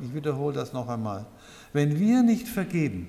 Ich 0.00 0.14
wiederhole 0.14 0.54
das 0.54 0.72
noch 0.72 0.88
einmal. 0.88 1.26
Wenn 1.72 1.98
wir 1.98 2.22
nicht 2.22 2.48
vergeben, 2.48 3.08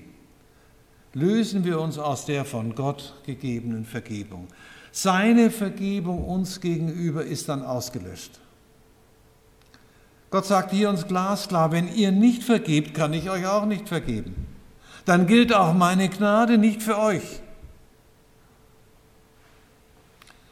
lösen 1.12 1.64
wir 1.64 1.80
uns 1.80 1.98
aus 1.98 2.24
der 2.24 2.44
von 2.44 2.74
Gott 2.74 3.14
gegebenen 3.24 3.84
Vergebung. 3.84 4.48
Seine 4.96 5.50
Vergebung 5.50 6.24
uns 6.24 6.60
gegenüber 6.60 7.24
ist 7.24 7.48
dann 7.48 7.64
ausgelöscht. 7.64 8.38
Gott 10.30 10.46
sagt 10.46 10.70
hier 10.70 10.88
uns 10.88 11.08
glasklar, 11.08 11.72
wenn 11.72 11.92
ihr 11.92 12.12
nicht 12.12 12.44
vergebt, 12.44 12.94
kann 12.94 13.12
ich 13.12 13.28
euch 13.28 13.44
auch 13.44 13.66
nicht 13.66 13.88
vergeben. 13.88 14.46
Dann 15.04 15.26
gilt 15.26 15.52
auch 15.52 15.74
meine 15.74 16.08
Gnade 16.08 16.58
nicht 16.58 16.80
für 16.80 16.96
euch. 16.96 17.24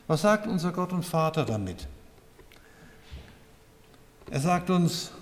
Was 0.09 0.23
sagt 0.23 0.49
unser 0.49 0.73
Gott 0.73 0.93
und 0.93 1.05
Vater 1.05 1.45
damit? 1.45 1.87
Er 4.29 4.41
sagt 4.41 4.71
uns 4.71 5.13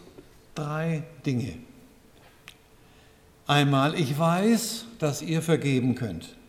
drei 0.55 1.03
Dinge. 1.27 1.59
Einmal, 3.47 3.95
ich 3.97 4.19
weiß, 4.19 4.87
dass 4.99 5.21
ihr 5.21 5.43
vergeben 5.43 5.95
könnt. 5.95 6.40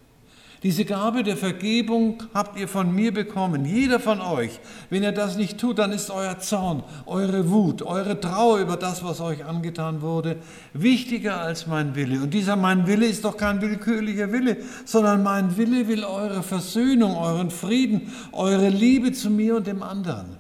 Diese 0.64 0.86
Gabe 0.86 1.24
der 1.24 1.38
Vergebung 1.38 2.22
habt 2.36 2.60
ihr 2.60 2.68
von 2.68 2.94
mir 2.94 3.12
bekommen, 3.12 3.66
jeder 3.66 4.00
von 4.00 4.22
euch. 4.22 4.60
Wenn 4.92 5.02
ihr 5.02 5.12
das 5.12 5.36
nicht 5.36 5.58
tut, 5.60 5.80
dann 5.80 5.92
ist 5.92 6.12
euer 6.12 6.38
Zorn, 6.38 6.84
eure 7.08 7.50
Wut, 7.50 7.82
eure 7.82 8.20
Trauer 8.20 8.60
über 8.60 8.78
das, 8.78 9.04
was 9.04 9.22
euch 9.22 9.44
angetan 9.44 10.04
wurde, 10.04 10.38
wichtiger 10.74 11.42
als 11.42 11.66
mein 11.66 11.96
Wille. 11.96 12.22
Und 12.22 12.36
dieser 12.36 12.56
mein 12.58 12.86
Wille 12.86 13.08
ist 13.08 13.26
doch 13.26 13.38
kein 13.38 13.60
willkürlicher 13.60 14.32
Wille, 14.32 14.58
sondern 14.86 15.24
mein 15.24 15.58
Wille 15.58 15.88
will 15.88 16.04
eure 16.04 16.44
Versöhnung, 16.44 17.16
euren 17.16 17.50
Frieden, 17.50 18.12
eure 18.32 18.70
Liebe 18.70 19.14
zu 19.14 19.32
mir 19.32 19.56
und 19.56 19.66
dem 19.66 19.82
anderen. 19.82 20.38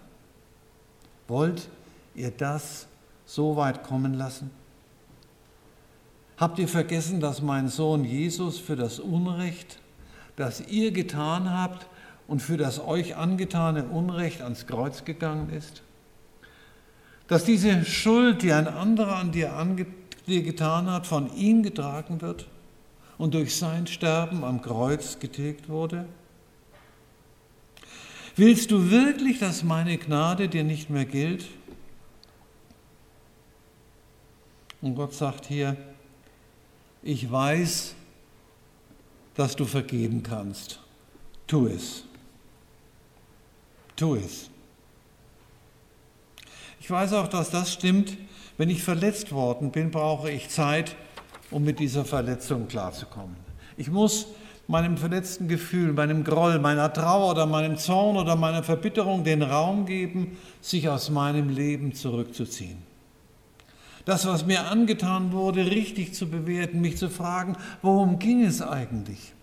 Wollt 1.28 1.68
ihr 2.14 2.30
das 2.30 2.86
so 3.26 3.56
weit 3.56 3.84
kommen 3.84 4.14
lassen? 4.14 4.52
Habt 6.38 6.60
ihr 6.60 6.68
vergessen, 6.68 7.20
dass 7.20 7.42
mein 7.42 7.70
Sohn 7.70 8.04
Jesus 8.04 8.60
für 8.60 8.76
das 8.76 9.00
Unrecht, 9.00 9.80
das 10.36 10.62
ihr 10.62 10.92
getan 10.92 11.52
habt 11.52 11.88
und 12.28 12.42
für 12.42 12.58
das 12.58 12.80
euch 12.80 13.16
angetane 13.16 13.86
Unrecht 13.86 14.42
ans 14.42 14.68
Kreuz 14.68 15.06
gegangen 15.06 15.50
ist? 15.50 15.84
Dass 17.28 17.46
diese 17.46 17.86
Schuld, 17.86 18.42
die 18.42 18.52
ein 18.52 18.68
anderer 18.68 19.18
an 19.18 19.32
dir, 19.32 19.54
ange 19.54 19.86
dir 20.28 20.44
getan 20.44 20.90
hat, 20.90 21.08
von 21.08 21.34
ihm 21.36 21.64
getragen 21.64 22.22
wird 22.22 22.48
und 23.18 23.34
durch 23.34 23.56
sein 23.56 23.88
Sterben 23.88 24.44
am 24.44 24.62
Kreuz 24.62 25.20
getilgt 25.20 25.70
wurde? 25.70 26.06
Willst 28.36 28.72
du 28.72 28.90
wirklich, 28.90 29.40
dass 29.40 29.64
meine 29.64 29.98
Gnade 29.98 30.48
dir 30.48 30.64
nicht 30.64 30.90
mehr 30.90 31.06
gilt? 31.06 31.46
Und 34.82 34.96
Gott 34.96 35.14
sagt 35.14 35.46
hier, 35.46 35.78
ich 37.04 37.32
weiß, 37.32 37.96
dass 39.36 39.56
du 39.56 39.66
vergeben 39.66 40.24
kannst. 40.24 40.80
Tu 41.48 41.68
es. 41.68 42.04
Tu 43.96 44.16
es. 44.16 44.50
Ich 46.80 46.90
weiß 46.90 47.14
auch, 47.14 47.28
dass 47.28 47.50
das 47.50 47.72
stimmt. 47.72 48.18
Wenn 48.58 48.70
ich 48.70 48.84
verletzt 48.84 49.32
worden 49.32 49.72
bin, 49.72 49.92
brauche 49.92 50.30
ich 50.30 50.50
Zeit, 50.50 50.96
um 51.50 51.64
mit 51.64 51.80
dieser 51.80 52.06
Verletzung 52.06 52.68
klarzukommen. 52.68 53.36
Ich 53.78 53.90
muss 53.90 54.28
meinem 54.68 54.98
verletzten 54.98 55.48
Gefühl, 55.48 55.94
meinem 55.94 56.24
Groll, 56.24 56.60
meiner 56.60 56.92
Trauer 56.94 57.32
oder 57.32 57.46
meinem 57.46 57.78
Zorn 57.78 58.18
oder 58.18 58.36
meiner 58.36 58.64
Verbitterung 58.64 59.24
den 59.24 59.42
Raum 59.42 59.86
geben, 59.86 60.38
sich 60.62 60.90
aus 60.90 61.10
meinem 61.10 61.50
Leben 61.50 61.94
zurückzuziehen 61.94 62.91
das, 64.06 64.26
was 64.26 64.46
mir 64.46 64.68
angetan 64.68 65.32
wurde, 65.32 65.66
richtig 65.66 66.14
zu 66.14 66.30
bewerten, 66.30 66.82
mich 66.82 66.98
zu 66.98 67.10
fragen, 67.10 67.56
worum 67.82 68.20
ging 68.20 68.44
es 68.44 68.62
eigentlich? 68.62 69.34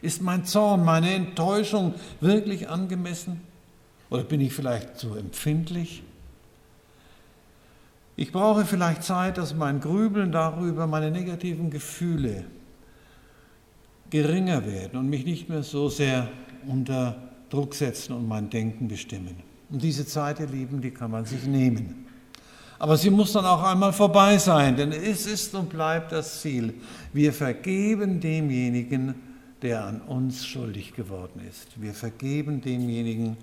Ist 0.00 0.22
mein 0.22 0.44
Zorn, 0.44 0.84
meine 0.84 1.12
Enttäuschung 1.12 1.94
wirklich 2.20 2.68
angemessen? 2.68 3.40
Oder 4.10 4.24
bin 4.24 4.40
ich 4.40 4.52
vielleicht 4.52 4.96
zu 4.96 5.14
empfindlich? 5.14 6.02
Ich 8.16 8.32
brauche 8.32 8.64
vielleicht 8.64 9.04
Zeit, 9.04 9.38
dass 9.38 9.54
mein 9.54 9.80
Grübeln 9.80 10.32
darüber, 10.32 10.86
meine 10.86 11.10
negativen 11.10 11.70
Gefühle 11.70 12.44
geringer 14.10 14.66
werden 14.66 14.98
und 14.98 15.08
mich 15.08 15.24
nicht 15.24 15.48
mehr 15.48 15.62
so 15.62 15.88
sehr 15.88 16.28
unter 16.66 17.16
Druck 17.50 17.74
setzen 17.74 18.14
und 18.14 18.26
mein 18.26 18.50
Denken 18.50 18.88
bestimmen. 18.88 19.36
Und 19.70 19.82
diese 19.82 20.06
Zeit, 20.06 20.40
ihr 20.40 20.46
Lieben, 20.46 20.80
die 20.80 20.90
kann 20.90 21.10
man 21.10 21.26
sich 21.26 21.44
nehmen. 21.44 22.07
Aber 22.78 22.96
sie 22.96 23.10
muss 23.10 23.32
dann 23.32 23.44
auch 23.44 23.62
einmal 23.62 23.92
vorbei 23.92 24.38
sein, 24.38 24.76
denn 24.76 24.92
es 24.92 25.26
ist 25.26 25.54
und 25.54 25.68
bleibt 25.68 26.12
das 26.12 26.40
Ziel. 26.40 26.74
Wir 27.12 27.32
vergeben 27.32 28.20
demjenigen, 28.20 29.16
der 29.62 29.84
an 29.84 30.00
uns 30.00 30.46
schuldig 30.46 30.94
geworden 30.94 31.40
ist. 31.48 31.80
Wir 31.80 31.92
vergeben 31.92 32.60
demjenigen, 32.60 33.36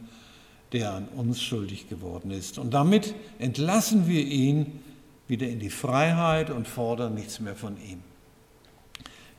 der 0.72 0.94
an 0.94 1.08
uns 1.10 1.42
schuldig 1.42 1.90
geworden 1.90 2.32
ist. 2.32 2.58
Und 2.58 2.74
damit 2.74 3.14
entlassen 3.40 4.08
wir 4.08 4.24
ihn 4.24 4.80
wieder 5.28 5.48
in 5.48 5.60
die 5.60 5.70
Freiheit 5.70 6.50
und 6.50 6.68
fordern 6.68 7.16
nichts 7.16 7.40
mehr 7.40 7.56
von 7.56 7.78
ihm. 7.78 8.02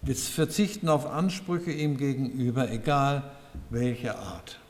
Wir 0.02 0.14
verzichten 0.14 0.88
auf 0.88 1.06
Ansprüche 1.06 1.72
ihm 1.72 1.96
gegenüber, 1.96 2.70
egal 2.70 3.22
welcher 3.70 4.18
Art. 4.18 4.60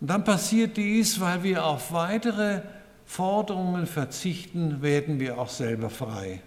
Und 0.00 0.10
dann 0.10 0.24
passiert 0.24 0.76
dies, 0.76 1.20
weil 1.20 1.42
wir 1.42 1.64
auf 1.64 1.92
weitere 1.92 2.60
Forderungen 3.06 3.86
verzichten, 3.86 4.82
werden 4.82 5.20
wir 5.20 5.38
auch 5.38 5.48
selber 5.48 5.90
frei. 5.90 6.40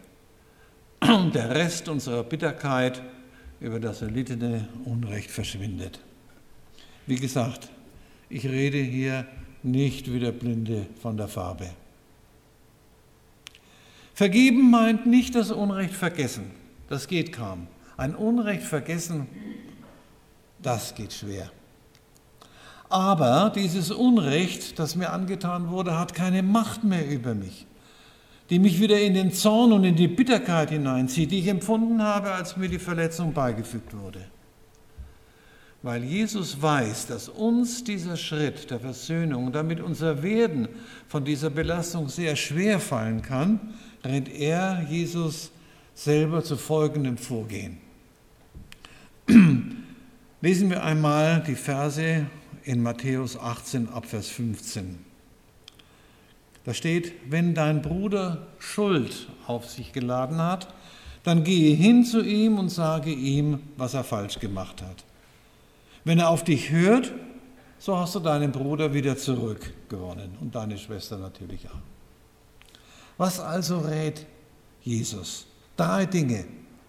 Und 1.02 1.36
der 1.36 1.52
Rest 1.52 1.90
unserer 1.90 2.24
Bitterkeit 2.24 3.02
über 3.60 3.80
das 3.80 4.02
erlittene 4.02 4.68
Unrecht 4.86 5.32
verschwindet. 5.32 6.00
Wie 7.06 7.16
gesagt, 7.16 7.70
ich 8.30 8.46
rede 8.46 8.78
hier 8.78 9.26
nicht 9.64 10.12
wie 10.12 10.20
der 10.20 10.32
Blinde 10.32 10.88
von 11.02 11.18
der 11.18 11.28
Farbe. 11.28 11.70
Vergeben 14.14 14.72
meint 14.72 15.06
nicht 15.06 15.36
das 15.36 15.52
Unrecht 15.52 15.94
vergessen. 15.94 16.52
Das 16.90 17.08
geht 17.08 17.34
kaum. 17.34 17.68
Ein 17.98 18.16
Unrecht 18.16 18.64
vergessen, 18.64 19.28
das 20.62 20.96
geht 20.96 21.14
schwer. 21.14 21.52
Aber 22.90 23.52
dieses 23.54 23.92
Unrecht, 23.92 24.80
das 24.80 24.96
mir 24.96 25.12
angetan 25.12 25.70
wurde, 25.70 25.98
hat 25.98 26.14
keine 26.14 26.42
Macht 26.42 26.84
mehr 26.84 27.08
über 27.10 27.36
mich, 27.36 27.66
die 28.50 28.60
mich 28.60 28.80
wieder 28.80 29.00
in 29.00 29.14
den 29.14 29.34
Zorn 29.34 29.74
und 29.74 29.84
in 29.84 29.96
die 29.96 30.08
Bitterkeit 30.08 30.70
hineinzieht, 30.70 31.32
die 31.32 31.40
ich 31.40 31.48
empfunden 31.48 32.02
habe, 32.02 32.32
als 32.32 32.56
mir 32.56 32.70
die 32.70 32.80
Verletzung 32.80 33.34
beigefügt 33.34 33.98
wurde. 33.98 34.22
Weil 35.84 36.04
Jesus 36.04 36.62
weiß, 36.62 37.08
dass 37.08 37.30
uns 37.30 37.84
dieser 37.84 38.18
Schritt 38.18 38.72
der 38.72 38.80
Versöhnung, 38.80 39.52
damit 39.52 39.80
unser 39.80 40.24
Werden 40.24 40.70
von 41.08 41.24
dieser 41.24 41.50
Belastung 41.50 42.10
sehr 42.10 42.36
schwer 42.36 42.80
fallen 42.80 43.22
kann, 43.22 43.60
rennt 44.04 44.30
er, 44.30 44.86
Jesus, 44.90 45.52
selber 45.94 46.44
zu 46.44 46.58
folgendem 46.58 47.18
Vorgehen. 47.18 47.78
Lesen 50.42 50.70
wir 50.70 50.84
einmal 50.84 51.44
die 51.46 51.56
Verse 51.56 52.26
in 52.68 52.84
Matthäus 52.84 53.38
18 53.38 53.88
Abvers 53.88 54.28
15. 54.28 55.00
Da 56.66 56.74
steht, 56.74 57.14
wenn 57.30 57.56
dein 57.56 57.82
Bruder 57.82 58.46
Schuld 58.60 59.30
auf 59.48 59.70
sich 59.70 59.94
geladen 59.94 60.38
hat, 60.38 60.68
dann 61.24 61.46
gehe 61.46 61.74
hin 61.74 62.04
zu 62.04 62.22
ihm 62.22 62.60
und 62.60 62.68
sage 62.68 63.10
ihm, 63.10 63.62
was 63.78 63.94
er 63.94 64.04
falsch 64.04 64.40
gemacht 64.40 64.82
hat. 64.82 65.06
Wenn 66.04 66.20
er 66.20 66.30
auf 66.30 66.44
dich 66.44 66.70
hört, 66.70 67.14
so 67.80 67.98
hast 67.98 68.16
du 68.16 68.20
deinen 68.20 68.52
Bruder 68.52 68.94
wieder 68.94 69.18
zurückgewonnen 69.18 70.32
und 70.42 70.54
deine 70.54 70.78
Schwester 70.78 71.18
natürlich 71.18 71.70
auch. 71.70 71.82
Was 73.18 73.40
also 73.40 73.80
rät 73.80 74.26
Jesus? 74.82 75.48
Drei 75.78 76.06
Dinge 76.06 76.44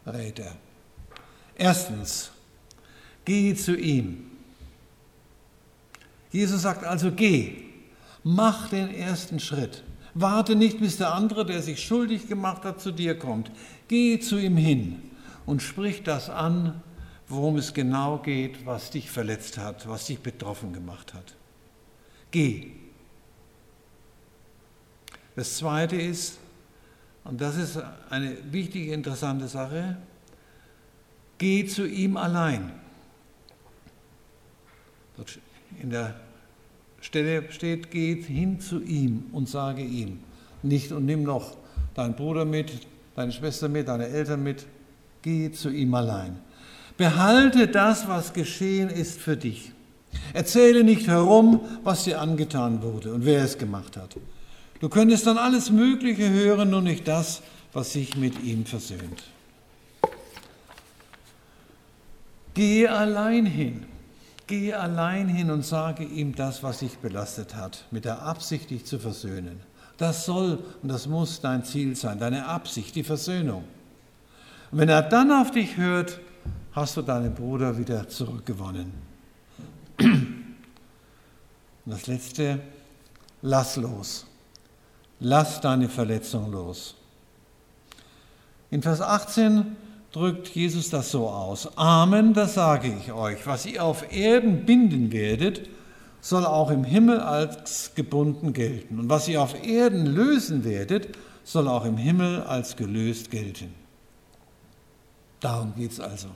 rät 0.04 0.40
er. 0.40 0.56
Erstens, 1.54 2.32
geh 3.24 3.54
zu 3.54 3.76
ihm. 3.76 4.27
Jesus 6.30 6.62
sagt 6.62 6.84
also, 6.84 7.12
geh, 7.12 7.64
mach 8.22 8.68
den 8.68 8.94
ersten 8.94 9.40
Schritt. 9.40 9.82
Warte 10.14 10.56
nicht, 10.56 10.80
bis 10.80 10.96
der 10.96 11.14
andere, 11.14 11.46
der 11.46 11.62
sich 11.62 11.82
schuldig 11.82 12.28
gemacht 12.28 12.64
hat, 12.64 12.80
zu 12.80 12.92
dir 12.92 13.18
kommt. 13.18 13.50
Geh 13.88 14.18
zu 14.18 14.38
ihm 14.38 14.56
hin 14.56 15.02
und 15.46 15.62
sprich 15.62 16.02
das 16.02 16.28
an, 16.28 16.82
worum 17.28 17.56
es 17.56 17.74
genau 17.74 18.18
geht, 18.18 18.66
was 18.66 18.90
dich 18.90 19.10
verletzt 19.10 19.58
hat, 19.58 19.88
was 19.88 20.06
dich 20.06 20.20
betroffen 20.20 20.72
gemacht 20.72 21.14
hat. 21.14 21.34
Geh. 22.30 22.72
Das 25.36 25.56
Zweite 25.56 25.96
ist, 25.96 26.38
und 27.24 27.40
das 27.40 27.56
ist 27.56 27.80
eine 28.10 28.36
wichtige, 28.50 28.92
interessante 28.92 29.46
Sache, 29.46 29.98
geh 31.36 31.66
zu 31.66 31.86
ihm 31.86 32.16
allein. 32.16 32.72
In 35.82 35.90
der 35.90 36.14
Stelle 37.00 37.44
steht, 37.50 37.90
geht 37.90 38.24
hin 38.24 38.60
zu 38.60 38.80
ihm 38.80 39.24
und 39.32 39.48
sage 39.48 39.82
ihm. 39.82 40.20
Nicht 40.62 40.92
und 40.92 41.06
nimm 41.06 41.22
noch 41.22 41.56
deinen 41.94 42.14
Bruder 42.14 42.44
mit, 42.44 42.72
deine 43.14 43.32
Schwester 43.32 43.68
mit, 43.68 43.88
deine 43.88 44.08
Eltern 44.08 44.42
mit. 44.42 44.66
Geh 45.22 45.50
zu 45.52 45.70
ihm 45.70 45.94
allein. 45.94 46.38
Behalte 46.96 47.68
das, 47.68 48.08
was 48.08 48.32
geschehen 48.32 48.90
ist, 48.90 49.20
für 49.20 49.36
dich. 49.36 49.72
Erzähle 50.32 50.84
nicht 50.84 51.06
herum, 51.06 51.60
was 51.84 52.04
dir 52.04 52.20
angetan 52.20 52.82
wurde 52.82 53.12
und 53.12 53.24
wer 53.24 53.44
es 53.44 53.58
gemacht 53.58 53.96
hat. 53.96 54.16
Du 54.80 54.88
könntest 54.88 55.26
dann 55.26 55.38
alles 55.38 55.70
Mögliche 55.70 56.28
hören, 56.28 56.70
nur 56.70 56.82
nicht 56.82 57.06
das, 57.06 57.42
was 57.72 57.92
sich 57.92 58.16
mit 58.16 58.42
ihm 58.42 58.64
versöhnt. 58.64 59.24
Gehe 62.54 62.90
allein 62.90 63.46
hin. 63.46 63.84
Gehe 64.48 64.78
allein 64.78 65.28
hin 65.28 65.50
und 65.50 65.64
sage 65.64 66.04
ihm 66.04 66.34
das, 66.34 66.62
was 66.62 66.78
dich 66.78 66.98
belastet 66.98 67.54
hat, 67.54 67.84
mit 67.90 68.06
der 68.06 68.22
Absicht, 68.22 68.70
dich 68.70 68.86
zu 68.86 68.98
versöhnen. 68.98 69.60
Das 69.98 70.24
soll 70.24 70.64
und 70.82 70.88
das 70.88 71.06
muss 71.06 71.40
dein 71.40 71.64
Ziel 71.64 71.94
sein, 71.94 72.18
deine 72.18 72.46
Absicht, 72.46 72.96
die 72.96 73.04
Versöhnung. 73.04 73.64
Und 74.70 74.78
wenn 74.78 74.88
er 74.88 75.02
dann 75.02 75.30
auf 75.30 75.50
dich 75.50 75.76
hört, 75.76 76.18
hast 76.72 76.96
du 76.96 77.02
deinen 77.02 77.34
Bruder 77.34 77.76
wieder 77.76 78.08
zurückgewonnen. 78.08 78.92
Und 79.98 80.54
das 81.84 82.06
Letzte, 82.06 82.60
lass 83.42 83.76
los. 83.76 84.26
Lass 85.20 85.60
deine 85.60 85.90
Verletzung 85.90 86.50
los. 86.50 86.94
In 88.70 88.80
Vers 88.80 89.02
18 89.02 89.76
drückt 90.12 90.48
Jesus 90.48 90.90
das 90.90 91.10
so 91.10 91.28
aus. 91.28 91.76
Amen, 91.76 92.34
das 92.34 92.54
sage 92.54 92.94
ich 93.00 93.12
euch. 93.12 93.46
Was 93.46 93.66
ihr 93.66 93.84
auf 93.84 94.12
Erden 94.12 94.64
binden 94.64 95.12
werdet, 95.12 95.68
soll 96.20 96.44
auch 96.44 96.70
im 96.70 96.84
Himmel 96.84 97.20
als 97.20 97.94
gebunden 97.94 98.52
gelten. 98.52 98.98
Und 98.98 99.08
was 99.08 99.28
ihr 99.28 99.42
auf 99.42 99.54
Erden 99.64 100.06
lösen 100.06 100.64
werdet, 100.64 101.08
soll 101.44 101.68
auch 101.68 101.84
im 101.84 101.96
Himmel 101.96 102.42
als 102.42 102.76
gelöst 102.76 103.30
gelten. 103.30 103.74
Darum 105.40 105.74
geht 105.74 105.92
es 105.92 106.00
also. 106.00 106.28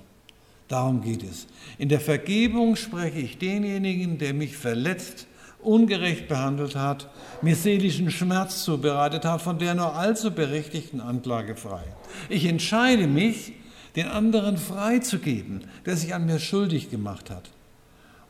Darum 0.69 1.03
geht 1.03 1.23
es. 1.23 1.47
In 1.77 1.89
der 1.89 2.01
Vergebung 2.01 2.77
spreche 2.77 3.19
ich 3.19 3.39
denjenigen, 3.39 4.19
der 4.19 4.33
mich 4.33 4.57
verletzt 4.57 5.27
ungerecht 5.61 6.29
behandelt 6.29 6.77
hat, 6.77 7.09
mir 7.41 7.55
seelischen 7.55 8.11
Schmerz 8.11 8.65
zubereitet 8.65 9.25
hat, 9.25 9.43
von 9.43 9.59
der 9.59 9.75
nur 9.75 9.95
allzu 9.95 10.33
berechtigten 10.33 11.01
Anklage 11.01 11.57
frei. 11.57 11.85
Ich 12.29 12.47
entscheide 12.47 13.07
mich, 13.07 13.53
den 13.97 14.07
anderen 14.07 14.57
freizugeben, 14.57 15.63
der 15.85 15.97
sich 15.97 16.15
an 16.15 16.27
mir 16.27 16.39
schuldig 16.39 16.91
gemacht 16.91 17.31
hat. 17.31 17.51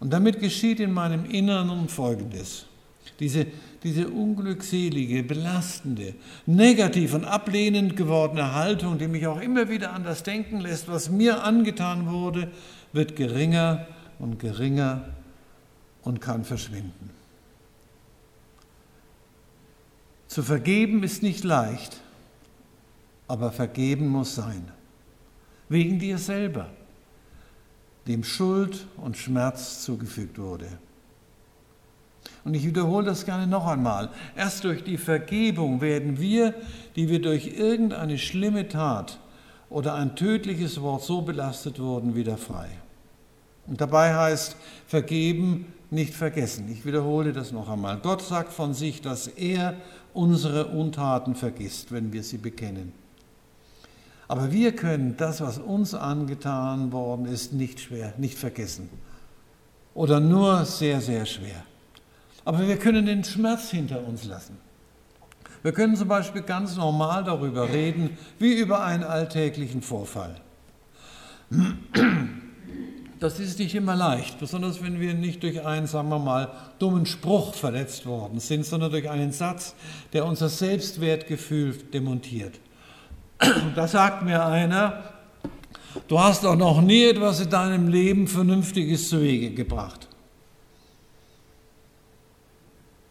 Und 0.00 0.12
damit 0.12 0.40
geschieht 0.40 0.80
in 0.80 0.92
meinem 0.92 1.24
Inneren 1.24 1.88
Folgendes. 1.88 2.66
Diese, 3.20 3.46
diese 3.84 4.08
unglückselige, 4.08 5.22
belastende, 5.22 6.14
negativ 6.46 7.14
und 7.14 7.24
ablehnend 7.24 7.96
gewordene 7.96 8.54
Haltung, 8.54 8.98
die 8.98 9.06
mich 9.06 9.26
auch 9.26 9.40
immer 9.40 9.68
wieder 9.68 9.92
an 9.92 10.02
das 10.02 10.22
denken 10.22 10.60
lässt, 10.60 10.88
was 10.88 11.10
mir 11.10 11.44
angetan 11.44 12.10
wurde, 12.10 12.50
wird 12.92 13.14
geringer 13.14 13.86
und 14.18 14.38
geringer 14.38 15.04
und 16.02 16.20
kann 16.20 16.44
verschwinden. 16.44 17.10
Zu 20.26 20.42
vergeben 20.42 21.02
ist 21.02 21.22
nicht 21.22 21.44
leicht, 21.44 22.00
aber 23.28 23.52
vergeben 23.52 24.08
muss 24.08 24.34
sein. 24.34 24.72
Wegen 25.72 25.98
dir 25.98 26.18
selber, 26.18 26.68
dem 28.06 28.24
Schuld 28.24 28.86
und 28.98 29.16
Schmerz 29.16 29.82
zugefügt 29.82 30.38
wurde. 30.38 30.66
Und 32.44 32.52
ich 32.52 32.66
wiederhole 32.66 33.06
das 33.06 33.24
gerne 33.24 33.46
noch 33.46 33.66
einmal. 33.66 34.10
Erst 34.36 34.64
durch 34.64 34.84
die 34.84 34.98
Vergebung 34.98 35.80
werden 35.80 36.20
wir, 36.20 36.52
die 36.94 37.08
wir 37.08 37.22
durch 37.22 37.56
irgendeine 37.56 38.18
schlimme 38.18 38.68
Tat 38.68 39.18
oder 39.70 39.94
ein 39.94 40.14
tödliches 40.14 40.82
Wort 40.82 41.04
so 41.04 41.22
belastet 41.22 41.78
wurden, 41.78 42.14
wieder 42.14 42.36
frei. 42.36 42.68
Und 43.66 43.80
dabei 43.80 44.14
heißt 44.14 44.56
vergeben 44.86 45.72
nicht 45.90 46.12
vergessen. 46.12 46.70
Ich 46.70 46.84
wiederhole 46.84 47.32
das 47.32 47.50
noch 47.50 47.70
einmal. 47.70 47.96
Gott 47.96 48.20
sagt 48.20 48.52
von 48.52 48.74
sich, 48.74 49.00
dass 49.00 49.26
er 49.26 49.76
unsere 50.12 50.66
Untaten 50.66 51.34
vergisst, 51.34 51.92
wenn 51.92 52.12
wir 52.12 52.24
sie 52.24 52.36
bekennen. 52.36 52.92
Aber 54.32 54.50
wir 54.50 54.74
können 54.74 55.14
das, 55.18 55.42
was 55.42 55.58
uns 55.58 55.92
angetan 55.92 56.90
worden 56.90 57.26
ist, 57.26 57.52
nicht 57.52 57.80
schwer, 57.80 58.14
nicht 58.16 58.38
vergessen. 58.38 58.88
Oder 59.92 60.20
nur 60.20 60.64
sehr, 60.64 61.02
sehr 61.02 61.26
schwer. 61.26 61.62
Aber 62.42 62.66
wir 62.66 62.78
können 62.78 63.04
den 63.04 63.24
Schmerz 63.24 63.68
hinter 63.68 64.02
uns 64.08 64.24
lassen. 64.24 64.56
Wir 65.62 65.72
können 65.72 65.96
zum 65.96 66.08
Beispiel 66.08 66.40
ganz 66.40 66.78
normal 66.78 67.24
darüber 67.24 67.68
reden, 67.68 68.16
wie 68.38 68.54
über 68.54 68.82
einen 68.82 69.04
alltäglichen 69.04 69.82
Vorfall. 69.82 70.40
das 73.20 73.38
ist 73.38 73.58
nicht 73.58 73.74
immer 73.74 73.96
leicht, 73.96 74.40
besonders 74.40 74.82
wenn 74.82 74.98
wir 74.98 75.12
nicht 75.12 75.42
durch 75.42 75.62
einen, 75.66 75.86
sagen 75.86 76.08
wir 76.08 76.18
mal, 76.18 76.50
dummen 76.78 77.04
Spruch 77.04 77.52
verletzt 77.52 78.06
worden 78.06 78.40
sind, 78.40 78.64
sondern 78.64 78.92
durch 78.92 79.10
einen 79.10 79.32
Satz, 79.32 79.74
der 80.14 80.24
unser 80.24 80.48
Selbstwertgefühl 80.48 81.74
demontiert. 81.92 82.58
Da 83.74 83.88
sagt 83.88 84.22
mir 84.22 84.44
einer, 84.44 85.02
du 86.08 86.18
hast 86.18 86.44
doch 86.44 86.56
noch 86.56 86.80
nie 86.80 87.04
etwas 87.04 87.40
in 87.40 87.50
deinem 87.50 87.88
Leben 87.88 88.28
Vernünftiges 88.28 89.08
zu 89.08 89.20
Wege 89.20 89.50
gebracht. 89.50 90.08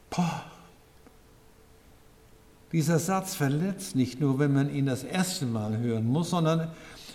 Boah. 0.10 0.44
Dieser 2.72 3.00
Satz 3.00 3.36
verletzt 3.36 3.96
nicht 3.96 4.22
nur, 4.22 4.40
wenn 4.40 4.54
man 4.54 4.74
ihn 4.74 4.86
das 4.86 5.04
erste 5.04 5.46
Mal 5.46 5.78
hören 5.78 6.08
muss, 6.08 6.30
sondern 6.30 6.70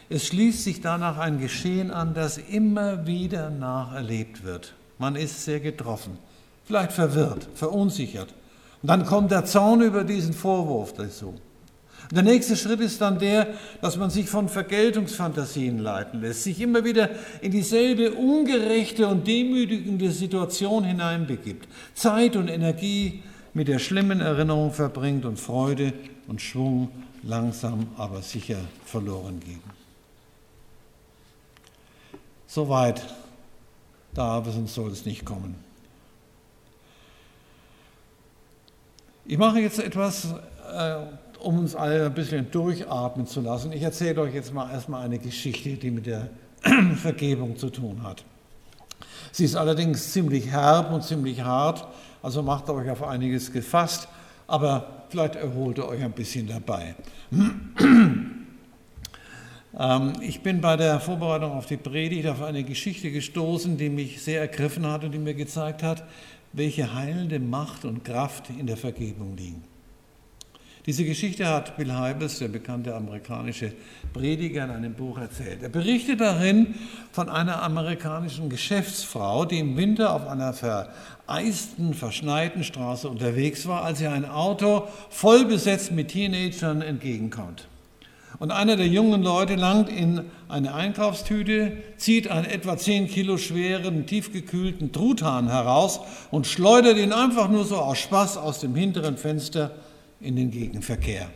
es 0.09 0.27
schließt 0.27 0.63
sich 0.63 0.83
danach 0.83 1.17
ein 1.19 1.41
Geschehen 1.41 1.91
an, 1.91 2.15
das 2.15 2.39
immer 2.39 3.07
wieder 3.07 3.51
nacherlebt 3.51 4.45
wird. 4.45 4.75
Man 4.99 5.17
ist 5.17 5.45
sehr 5.45 5.61
getroffen, 5.61 6.19
vielleicht 6.65 6.93
verwirrt, 6.93 7.49
verunsichert. 7.55 8.35
Und 8.83 8.91
dann 8.91 9.07
kommt 9.07 9.31
der 9.31 9.47
Zorn 9.47 9.81
über 9.81 10.05
diesen 10.05 10.35
Vorwurf 10.35 10.93
dazu. 10.93 11.35
Der 12.13 12.23
nächste 12.23 12.57
Schritt 12.57 12.81
ist 12.81 13.01
dann 13.01 13.19
der, 13.19 13.49
dass 13.81 13.97
man 13.97 14.11
sich 14.11 14.29
von 14.29 14.49
Vergeltungsfantasien 14.49 15.79
leiten 15.79 16.21
lässt, 16.21 16.45
sich 16.45 16.61
immer 16.61 16.85
wieder 16.85 17.11
in 17.41 17.51
dieselbe 17.51 18.13
ungerechte 18.13 19.09
und 19.09 19.27
demütigende 19.27 20.11
Situation 20.13 20.85
hineinbegibt, 20.85 21.69
Zeit 21.95 22.37
und 22.37 22.49
Energie 22.49 23.23
mit 23.55 23.69
der 23.69 23.79
schlimmen 23.79 24.21
Erinnerung 24.21 24.73
verbringt 24.73 25.25
und 25.25 25.41
Freude 25.41 25.93
und 26.29 26.41
Schwung 26.41 26.91
langsam 27.23 27.89
aber 27.97 28.23
sicher 28.23 28.59
verloren 28.85 29.41
gehen. 29.41 29.63
Soweit 32.47 33.03
darf 34.15 34.47
es 34.47 34.55
und 34.55 34.69
soll 34.69 34.91
es 34.91 35.05
nicht 35.05 35.25
kommen. 35.25 35.57
Ich 39.25 39.39
mache 39.39 39.59
jetzt 39.59 39.81
etwas, 39.81 40.27
äh, 40.73 40.99
um 41.39 41.59
uns 41.59 41.75
alle 41.75 42.07
ein 42.07 42.15
bisschen 42.15 42.51
durchatmen 42.51 43.27
zu 43.27 43.41
lassen. 43.41 43.73
Ich 43.73 43.83
erzähle 43.83 44.23
euch 44.23 44.35
jetzt 44.35 44.53
mal 44.53 44.71
erstmal 44.71 45.05
eine 45.05 45.19
Geschichte, 45.19 45.71
die 45.71 45.91
mit 45.91 46.07
der 46.07 46.31
Vergebung 46.97 47.57
zu 47.57 47.71
tun 47.71 48.03
hat. 48.03 48.25
Sie 49.33 49.45
ist 49.45 49.57
allerdings 49.57 50.13
ziemlich 50.13 50.51
herb 50.51 50.93
und 50.93 51.05
ziemlich 51.05 51.43
hart, 51.43 51.87
also 52.23 52.43
macht 52.43 52.71
euch 52.71 52.89
auf 52.91 53.03
einiges 53.03 53.53
gefasst, 53.53 54.09
aber 54.47 55.05
vielleicht 55.11 55.37
erholt 55.37 55.79
ihr 55.79 55.87
euch 55.87 56.03
ein 56.03 56.13
bisschen 56.13 56.47
dabei. 56.47 56.95
Ähm, 59.79 60.15
ich 60.23 60.41
bin 60.41 60.63
bei 60.63 60.77
der 60.77 61.01
Vorbereitung 61.01 61.53
auf 61.53 61.67
die 61.67 61.77
Predigt 61.77 62.27
auf 62.29 62.43
eine 62.43 62.65
Geschichte 62.65 63.11
gestoßen, 63.11 63.77
die 63.77 63.91
mich 63.91 64.23
sehr 64.23 64.41
ergriffen 64.41 64.87
hat 64.87 65.05
und 65.05 65.13
die 65.13 65.19
mir 65.19 65.35
gezeigt 65.35 65.83
hat, 65.83 66.03
welche 66.55 66.95
heilende 66.95 67.39
Macht 67.39 67.85
und 67.85 68.03
Kraft 68.03 68.49
in 68.49 68.67
der 68.67 68.79
Vergebung 68.79 69.37
liegen. 69.37 69.63
Diese 70.87 71.05
Geschichte 71.05 71.49
hat 71.49 71.77
Bill 71.77 71.93
Hybels, 71.93 72.39
der 72.39 72.47
bekannte 72.47 72.95
amerikanische 72.95 73.73
Prediger, 74.13 74.63
in 74.67 74.71
einem 74.71 74.95
Buch 74.95 75.19
erzählt. 75.19 75.61
Er 75.61 75.69
berichtet 75.69 76.21
darin 76.21 76.77
von 77.11 77.29
einer 77.29 77.61
amerikanischen 77.65 78.49
Geschäftsfrau, 78.49 79.47
die 79.47 79.59
im 79.59 79.77
Winter 79.77 80.13
auf 80.13 80.29
einer 80.29 80.53
vereisten, 80.53 81.93
verschneiten 81.93 82.63
Straße 82.63 83.09
unterwegs 83.09 83.67
war, 83.67 83.83
als 83.83 84.01
ihr 84.01 84.13
ein 84.13 84.25
Auto 84.25 84.87
voll 85.11 85.45
besetzt 85.47 85.91
mit 85.91 86.13
Teenagern 86.13 86.83
entgegenkommt. 86.83 87.67
Und 88.39 88.53
einer 88.53 88.77
der 88.77 88.87
jungen 88.87 89.25
Leute 89.25 89.57
langt 89.57 89.89
in 89.89 90.21
eine 90.49 90.73
Einkaufstüte, 90.73 91.79
zieht 91.97 92.31
einen 92.31 92.47
etwa 92.47 92.77
10 92.77 93.09
Kilo 93.09 93.39
schweren, 93.39 94.07
tiefgekühlten 94.07 94.93
Truthahn 94.93 95.49
heraus 95.49 95.99
und 96.31 96.47
schleudert 96.47 96.97
ihn 96.97 97.13
einfach 97.13 97.49
nur 97.49 97.65
so 97.65 97.75
aus 97.77 97.99
Spaß 97.99 98.37
aus 98.37 98.61
dem 98.61 98.77
hinteren 98.77 99.17
Fenster 99.17 99.73
in 100.27 100.37
den 100.37 100.51
Gegenverkehr. 100.51 101.31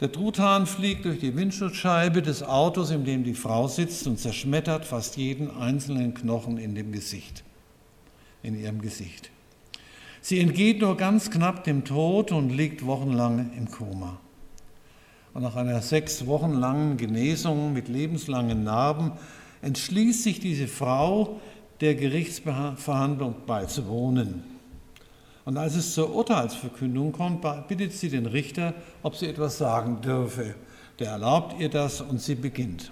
Der 0.00 0.12
Truthahn 0.12 0.66
fliegt 0.66 1.06
durch 1.06 1.20
die 1.20 1.34
Windschutzscheibe 1.34 2.20
des 2.20 2.42
Autos, 2.42 2.90
in 2.90 3.06
dem 3.06 3.24
die 3.24 3.32
Frau 3.32 3.66
sitzt, 3.66 4.06
und 4.06 4.18
zerschmettert 4.18 4.84
fast 4.84 5.16
jeden 5.16 5.50
einzelnen 5.50 6.12
Knochen 6.12 6.58
in 6.58 6.74
dem 6.74 6.92
Gesicht, 6.92 7.42
in 8.42 8.60
ihrem 8.60 8.82
Gesicht. 8.82 9.30
Sie 10.20 10.38
entgeht 10.38 10.82
nur 10.82 10.98
ganz 10.98 11.30
knapp 11.30 11.64
dem 11.64 11.84
Tod 11.84 12.30
und 12.32 12.50
liegt 12.50 12.84
wochenlang 12.84 13.52
im 13.56 13.70
Koma. 13.70 14.20
Und 15.32 15.42
nach 15.42 15.56
einer 15.56 15.80
sechs 15.80 16.26
Wochen 16.26 16.52
langen 16.52 16.98
Genesung 16.98 17.72
mit 17.72 17.88
lebenslangen 17.88 18.64
Narben 18.64 19.12
entschließt 19.62 20.22
sich 20.22 20.40
diese 20.40 20.68
Frau, 20.68 21.40
der 21.80 21.94
Gerichtsverhandlung 21.94 23.34
beizuwohnen. 23.46 24.55
Und 25.46 25.56
als 25.56 25.76
es 25.76 25.94
zur 25.94 26.12
Urteilsverkündung 26.12 27.12
kommt, 27.12 27.42
bittet 27.68 27.92
sie 27.92 28.10
den 28.10 28.26
Richter, 28.26 28.74
ob 29.04 29.14
sie 29.14 29.28
etwas 29.28 29.58
sagen 29.58 30.00
dürfe. 30.00 30.56
Der 30.98 31.12
erlaubt 31.12 31.58
ihr 31.60 31.68
das 31.68 32.00
und 32.00 32.20
sie 32.20 32.34
beginnt. 32.34 32.90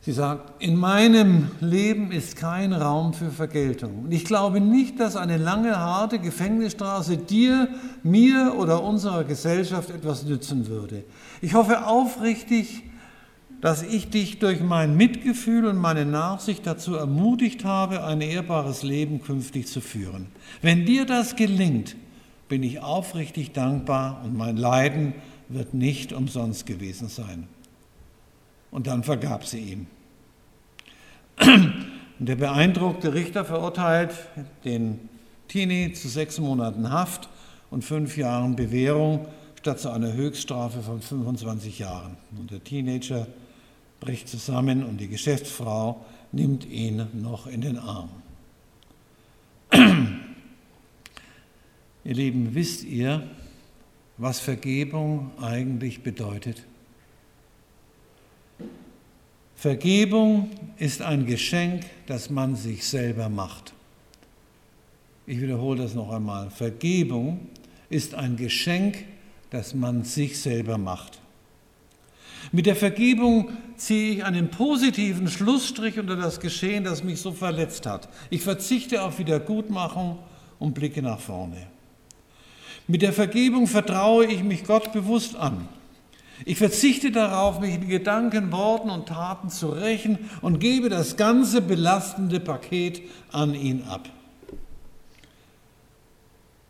Sie 0.00 0.12
sagt, 0.12 0.62
in 0.62 0.76
meinem 0.76 1.50
Leben 1.60 2.12
ist 2.12 2.36
kein 2.36 2.72
Raum 2.72 3.12
für 3.12 3.30
Vergeltung. 3.30 4.04
Und 4.04 4.12
ich 4.12 4.24
glaube 4.24 4.60
nicht, 4.60 5.00
dass 5.00 5.16
eine 5.16 5.36
lange, 5.36 5.78
harte 5.78 6.18
Gefängnisstraße 6.18 7.18
dir, 7.18 7.68
mir 8.02 8.54
oder 8.58 8.82
unserer 8.82 9.24
Gesellschaft 9.24 9.90
etwas 9.90 10.24
nützen 10.24 10.66
würde. 10.66 11.04
Ich 11.42 11.52
hoffe 11.52 11.86
aufrichtig, 11.86 12.84
dass 13.64 13.82
ich 13.82 14.10
dich 14.10 14.40
durch 14.40 14.60
mein 14.60 14.94
Mitgefühl 14.94 15.64
und 15.64 15.78
meine 15.78 16.04
Nachsicht 16.04 16.66
dazu 16.66 16.96
ermutigt 16.96 17.64
habe, 17.64 18.04
ein 18.04 18.20
ehrbares 18.20 18.82
Leben 18.82 19.22
künftig 19.22 19.68
zu 19.68 19.80
führen. 19.80 20.26
Wenn 20.60 20.84
dir 20.84 21.06
das 21.06 21.34
gelingt, 21.34 21.96
bin 22.46 22.62
ich 22.62 22.80
aufrichtig 22.80 23.52
dankbar 23.52 24.20
und 24.22 24.36
mein 24.36 24.58
Leiden 24.58 25.14
wird 25.48 25.72
nicht 25.72 26.12
umsonst 26.12 26.66
gewesen 26.66 27.08
sein. 27.08 27.48
Und 28.70 28.86
dann 28.86 29.02
vergab 29.02 29.46
sie 29.46 29.60
ihm. 29.60 29.86
Und 31.40 32.28
der 32.28 32.36
beeindruckte 32.36 33.14
Richter 33.14 33.46
verurteilt 33.46 34.12
den 34.66 35.08
Tini 35.48 35.94
zu 35.94 36.08
sechs 36.08 36.38
Monaten 36.38 36.90
Haft 36.90 37.30
und 37.70 37.82
fünf 37.82 38.18
Jahren 38.18 38.56
Bewährung 38.56 39.26
statt 39.58 39.80
zu 39.80 39.88
einer 39.88 40.12
Höchststrafe 40.12 40.82
von 40.82 41.00
25 41.00 41.78
Jahren. 41.78 42.18
Und 42.38 42.50
der 42.50 42.62
Teenager 42.62 43.26
bricht 44.04 44.28
zusammen 44.28 44.84
und 44.84 44.98
die 44.98 45.08
Geschäftsfrau 45.08 46.04
nimmt 46.30 46.66
ihn 46.66 47.06
noch 47.14 47.46
in 47.46 47.62
den 47.62 47.78
Arm. 47.78 48.10
Ihr 52.04 52.14
Lieben, 52.14 52.54
wisst 52.54 52.84
ihr, 52.84 53.26
was 54.18 54.40
Vergebung 54.40 55.30
eigentlich 55.40 56.02
bedeutet? 56.02 56.64
Vergebung 59.56 60.50
ist 60.76 61.00
ein 61.00 61.24
Geschenk, 61.24 61.86
das 62.06 62.28
man 62.28 62.56
sich 62.56 62.86
selber 62.86 63.30
macht. 63.30 63.72
Ich 65.26 65.40
wiederhole 65.40 65.82
das 65.82 65.94
noch 65.94 66.10
einmal. 66.10 66.50
Vergebung 66.50 67.48
ist 67.88 68.14
ein 68.14 68.36
Geschenk, 68.36 69.06
das 69.48 69.72
man 69.72 70.04
sich 70.04 70.38
selber 70.38 70.76
macht. 70.76 71.20
Mit 72.52 72.66
der 72.66 72.76
Vergebung 72.76 73.50
ziehe 73.76 74.14
ich 74.14 74.24
einen 74.24 74.50
positiven 74.50 75.28
Schlussstrich 75.28 75.98
unter 75.98 76.16
das 76.16 76.40
Geschehen, 76.40 76.84
das 76.84 77.04
mich 77.04 77.20
so 77.20 77.32
verletzt 77.32 77.86
hat. 77.86 78.08
Ich 78.30 78.42
verzichte 78.42 79.02
auf 79.02 79.18
Wiedergutmachung 79.18 80.18
und 80.58 80.74
blicke 80.74 81.02
nach 81.02 81.20
vorne. 81.20 81.66
Mit 82.86 83.02
der 83.02 83.12
Vergebung 83.12 83.66
vertraue 83.66 84.26
ich 84.26 84.42
mich 84.42 84.64
Gott 84.64 84.92
bewusst 84.92 85.36
an. 85.36 85.68
Ich 86.44 86.58
verzichte 86.58 87.10
darauf, 87.10 87.60
mich 87.60 87.74
in 87.74 87.88
Gedanken, 87.88 88.52
Worten 88.52 88.90
und 88.90 89.06
Taten 89.06 89.48
zu 89.48 89.68
rächen 89.68 90.18
und 90.42 90.58
gebe 90.58 90.88
das 90.88 91.16
ganze 91.16 91.62
belastende 91.62 92.40
Paket 92.40 93.02
an 93.30 93.54
ihn 93.54 93.82
ab. 93.84 94.08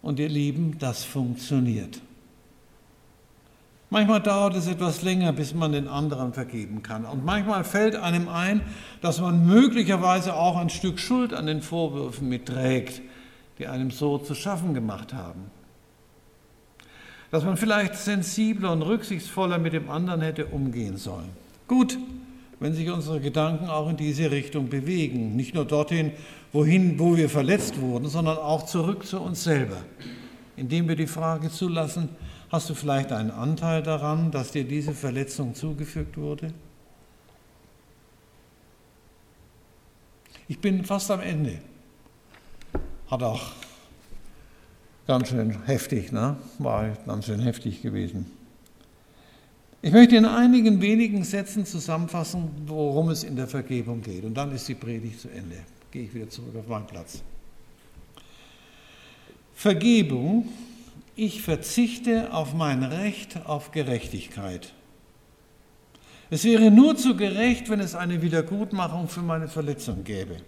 Und 0.02 0.20
ihr 0.20 0.28
Lieben, 0.28 0.76
das 0.78 1.02
funktioniert. 1.02 2.00
Manchmal 3.94 4.20
dauert 4.20 4.56
es 4.56 4.66
etwas 4.66 5.02
länger, 5.02 5.32
bis 5.32 5.54
man 5.54 5.70
den 5.70 5.86
anderen 5.86 6.32
vergeben 6.32 6.82
kann. 6.82 7.04
Und 7.04 7.24
manchmal 7.24 7.62
fällt 7.62 7.94
einem 7.94 8.28
ein, 8.28 8.60
dass 9.00 9.20
man 9.20 9.46
möglicherweise 9.46 10.34
auch 10.34 10.56
ein 10.56 10.68
Stück 10.68 10.98
Schuld 10.98 11.32
an 11.32 11.46
den 11.46 11.62
Vorwürfen 11.62 12.28
mitträgt, 12.28 13.02
die 13.60 13.68
einem 13.68 13.92
so 13.92 14.18
zu 14.18 14.34
schaffen 14.34 14.74
gemacht 14.74 15.14
haben 15.14 15.44
dass 17.30 17.42
man 17.42 17.56
vielleicht 17.56 17.96
sensibler 17.96 18.70
und 18.70 18.82
rücksichtsvoller 18.82 19.58
mit 19.58 19.72
dem 19.72 19.90
anderen 19.90 20.20
hätte 20.20 20.46
umgehen 20.46 20.96
sollen. 20.96 21.30
Gut, 21.66 21.98
wenn 22.60 22.74
sich 22.74 22.88
unsere 22.90 23.18
Gedanken 23.18 23.66
auch 23.66 23.90
in 23.90 23.96
diese 23.96 24.30
Richtung 24.30 24.68
bewegen, 24.68 25.34
nicht 25.34 25.52
nur 25.52 25.64
dorthin, 25.64 26.12
wohin, 26.52 26.96
wo 26.96 27.16
wir 27.16 27.28
verletzt 27.28 27.80
wurden, 27.80 28.08
sondern 28.08 28.36
auch 28.36 28.66
zurück 28.66 29.04
zu 29.04 29.20
uns 29.20 29.42
selber, 29.42 29.78
indem 30.56 30.86
wir 30.86 30.94
die 30.94 31.08
Frage 31.08 31.50
zulassen, 31.50 32.10
hast 32.54 32.70
du 32.70 32.74
vielleicht 32.74 33.10
einen 33.10 33.32
Anteil 33.32 33.82
daran, 33.82 34.30
dass 34.30 34.52
dir 34.52 34.62
diese 34.62 34.94
Verletzung 34.94 35.56
zugefügt 35.56 36.16
wurde? 36.16 36.54
Ich 40.46 40.60
bin 40.60 40.84
fast 40.84 41.10
am 41.10 41.20
Ende. 41.20 41.58
Hat 43.10 43.22
auch 43.24 43.42
ganz 45.08 45.30
schön 45.30 45.64
heftig, 45.66 46.12
ne? 46.12 46.36
war 46.58 46.90
ganz 47.06 47.26
schön 47.26 47.40
heftig 47.40 47.82
gewesen. 47.82 48.30
Ich 49.82 49.92
möchte 49.92 50.16
in 50.16 50.24
einigen 50.24 50.80
wenigen 50.80 51.24
Sätzen 51.24 51.66
zusammenfassen, 51.66 52.50
worum 52.66 53.10
es 53.10 53.24
in 53.24 53.34
der 53.34 53.48
Vergebung 53.48 54.00
geht. 54.00 54.24
Und 54.24 54.34
dann 54.34 54.52
ist 54.52 54.68
die 54.68 54.74
Predigt 54.74 55.20
zu 55.20 55.28
Ende. 55.28 55.56
Gehe 55.90 56.04
ich 56.04 56.14
wieder 56.14 56.30
zurück 56.30 56.54
auf 56.56 56.68
meinen 56.68 56.86
Platz. 56.86 57.20
Vergebung, 59.54 60.48
ich 61.16 61.42
verzichte 61.42 62.32
auf 62.32 62.54
mein 62.54 62.82
Recht 62.82 63.46
auf 63.46 63.70
Gerechtigkeit. 63.70 64.72
Es 66.30 66.44
wäre 66.44 66.70
nur 66.70 66.96
zu 66.96 67.16
gerecht, 67.16 67.68
wenn 67.68 67.80
es 67.80 67.94
eine 67.94 68.22
Wiedergutmachung 68.22 69.08
für 69.08 69.22
meine 69.22 69.46
Verletzung 69.48 70.02
gäbe. 70.04 70.38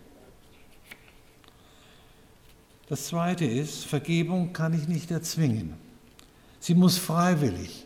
Das 2.88 3.07
Zweite 3.07 3.44
ist, 3.44 3.85
Vergebung 3.85 4.52
kann 4.52 4.72
ich 4.72 4.88
nicht 4.88 5.11
erzwingen. 5.11 5.74
Sie 6.61 6.74
muss 6.74 6.98
freiwillig, 6.98 7.85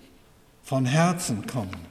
von 0.63 0.85
Herzen 0.85 1.47
kommen. 1.47 1.91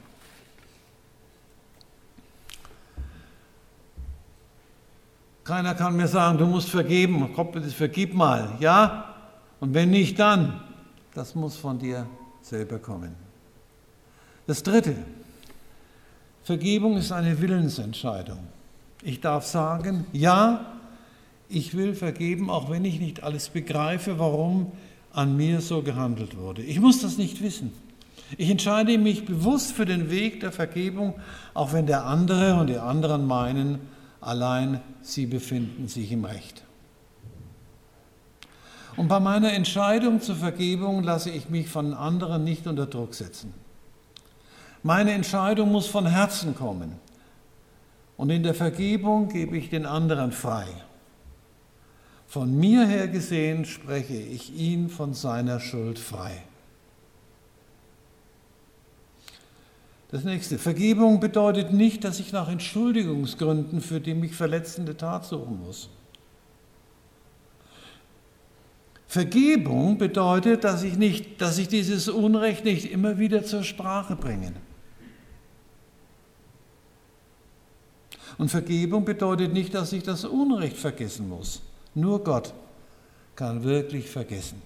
Keiner 5.44 5.74
kann 5.74 5.96
mir 5.96 6.06
sagen, 6.06 6.38
du 6.38 6.46
musst 6.46 6.70
vergeben, 6.70 7.34
bitte 7.52 7.70
vergib 7.70 8.14
mal, 8.14 8.56
ja? 8.60 9.14
Und 9.58 9.74
wenn 9.74 9.90
nicht, 9.90 10.18
dann. 10.18 10.69
Das 11.14 11.34
muss 11.34 11.56
von 11.56 11.78
dir 11.78 12.06
selber 12.42 12.78
kommen. 12.78 13.14
Das 14.46 14.62
Dritte, 14.62 14.94
Vergebung 16.42 16.96
ist 16.96 17.12
eine 17.12 17.40
Willensentscheidung. 17.40 18.38
Ich 19.02 19.20
darf 19.20 19.46
sagen, 19.46 20.06
ja, 20.12 20.78
ich 21.48 21.76
will 21.76 21.94
vergeben, 21.94 22.50
auch 22.50 22.70
wenn 22.70 22.84
ich 22.84 23.00
nicht 23.00 23.22
alles 23.22 23.48
begreife, 23.48 24.18
warum 24.18 24.72
an 25.12 25.36
mir 25.36 25.60
so 25.60 25.82
gehandelt 25.82 26.36
wurde. 26.36 26.62
Ich 26.62 26.80
muss 26.80 27.02
das 27.02 27.18
nicht 27.18 27.42
wissen. 27.42 27.72
Ich 28.38 28.48
entscheide 28.50 28.96
mich 28.98 29.24
bewusst 29.26 29.72
für 29.72 29.86
den 29.86 30.10
Weg 30.10 30.40
der 30.40 30.52
Vergebung, 30.52 31.14
auch 31.52 31.72
wenn 31.72 31.86
der 31.86 32.06
andere 32.06 32.54
und 32.54 32.68
die 32.68 32.78
anderen 32.78 33.26
meinen, 33.26 33.80
allein 34.20 34.80
sie 35.02 35.26
befinden 35.26 35.88
sich 35.88 36.12
im 36.12 36.24
Recht. 36.24 36.62
Und 38.96 39.08
bei 39.08 39.20
meiner 39.20 39.52
Entscheidung 39.52 40.20
zur 40.20 40.36
Vergebung 40.36 41.02
lasse 41.02 41.30
ich 41.30 41.48
mich 41.48 41.68
von 41.68 41.94
anderen 41.94 42.44
nicht 42.44 42.66
unter 42.66 42.86
Druck 42.86 43.14
setzen. 43.14 43.54
Meine 44.82 45.12
Entscheidung 45.12 45.70
muss 45.70 45.86
von 45.86 46.06
Herzen 46.06 46.54
kommen. 46.54 46.96
Und 48.16 48.30
in 48.30 48.42
der 48.42 48.54
Vergebung 48.54 49.28
gebe 49.28 49.56
ich 49.56 49.70
den 49.70 49.86
anderen 49.86 50.32
frei. 50.32 50.66
Von 52.26 52.58
mir 52.58 52.86
her 52.86 53.08
gesehen 53.08 53.64
spreche 53.64 54.14
ich 54.14 54.54
ihn 54.54 54.88
von 54.88 55.14
seiner 55.14 55.58
Schuld 55.58 55.98
frei. 55.98 56.42
Das 60.10 60.24
nächste, 60.24 60.58
Vergebung 60.58 61.20
bedeutet 61.20 61.72
nicht, 61.72 62.04
dass 62.04 62.18
ich 62.18 62.32
nach 62.32 62.48
Entschuldigungsgründen 62.48 63.80
für 63.80 64.00
die 64.00 64.14
mich 64.14 64.34
verletzende 64.34 64.96
Tat 64.96 65.24
suchen 65.24 65.60
muss. 65.64 65.88
Vergebung 69.10 69.98
bedeutet, 69.98 70.62
dass 70.62 70.84
ich, 70.84 70.96
nicht, 70.96 71.40
dass 71.40 71.58
ich 71.58 71.66
dieses 71.66 72.08
Unrecht 72.08 72.64
nicht 72.64 72.92
immer 72.92 73.18
wieder 73.18 73.42
zur 73.42 73.64
Sprache 73.64 74.14
bringe. 74.14 74.52
Und 78.38 78.50
Vergebung 78.50 79.04
bedeutet 79.04 79.52
nicht, 79.52 79.74
dass 79.74 79.92
ich 79.92 80.04
das 80.04 80.24
Unrecht 80.24 80.76
vergessen 80.76 81.28
muss. 81.28 81.60
Nur 81.92 82.22
Gott 82.22 82.54
kann 83.34 83.64
wirklich 83.64 84.08
vergessen. 84.08 84.62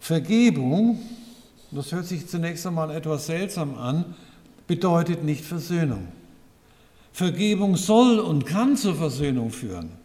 Vergebung, 0.00 0.98
das 1.72 1.92
hört 1.92 2.06
sich 2.06 2.26
zunächst 2.26 2.66
einmal 2.66 2.90
etwas 2.90 3.26
seltsam 3.26 3.76
an, 3.76 4.14
bedeutet 4.66 5.24
nicht 5.24 5.44
Versöhnung. 5.44 6.08
Vergebung 7.12 7.76
soll 7.76 8.18
und 8.18 8.46
kann 8.46 8.78
zur 8.78 8.94
Versöhnung 8.94 9.50
führen. 9.50 9.99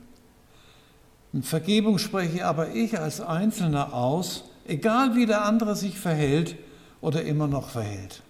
Und 1.35 1.45
Vergebung 1.45 1.97
spreche 1.97 2.45
aber 2.45 2.73
ich 2.75 2.97
als 2.97 3.19
Einzelner 3.19 3.93
aus, 3.93 4.45
egal 4.65 5.17
wie 5.17 5.25
der 5.25 5.43
andere 5.43 5.75
sich 5.75 5.99
verhält 5.99 6.55
oder 7.01 7.23
immer 7.23 7.45
noch 7.45 7.67
verhält. 7.67 8.23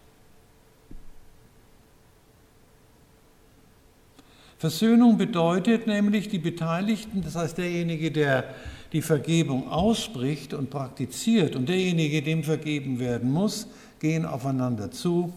Versöhnung 4.57 5.19
bedeutet 5.19 5.85
nämlich 5.85 6.29
die 6.29 6.39
Beteiligten, 6.39 7.21
das 7.21 7.35
heißt 7.35 7.59
derjenige, 7.59 8.09
der 8.09 8.55
die 8.91 9.03
Vergebung 9.03 9.69
ausspricht 9.69 10.55
und 10.55 10.71
praktiziert 10.71 11.55
und 11.55 11.69
derjenige, 11.69 12.23
dem 12.23 12.43
vergeben 12.43 12.97
werden 12.97 13.31
muss, 13.31 13.67
gehen 13.99 14.25
aufeinander 14.25 14.89
zu 14.89 15.31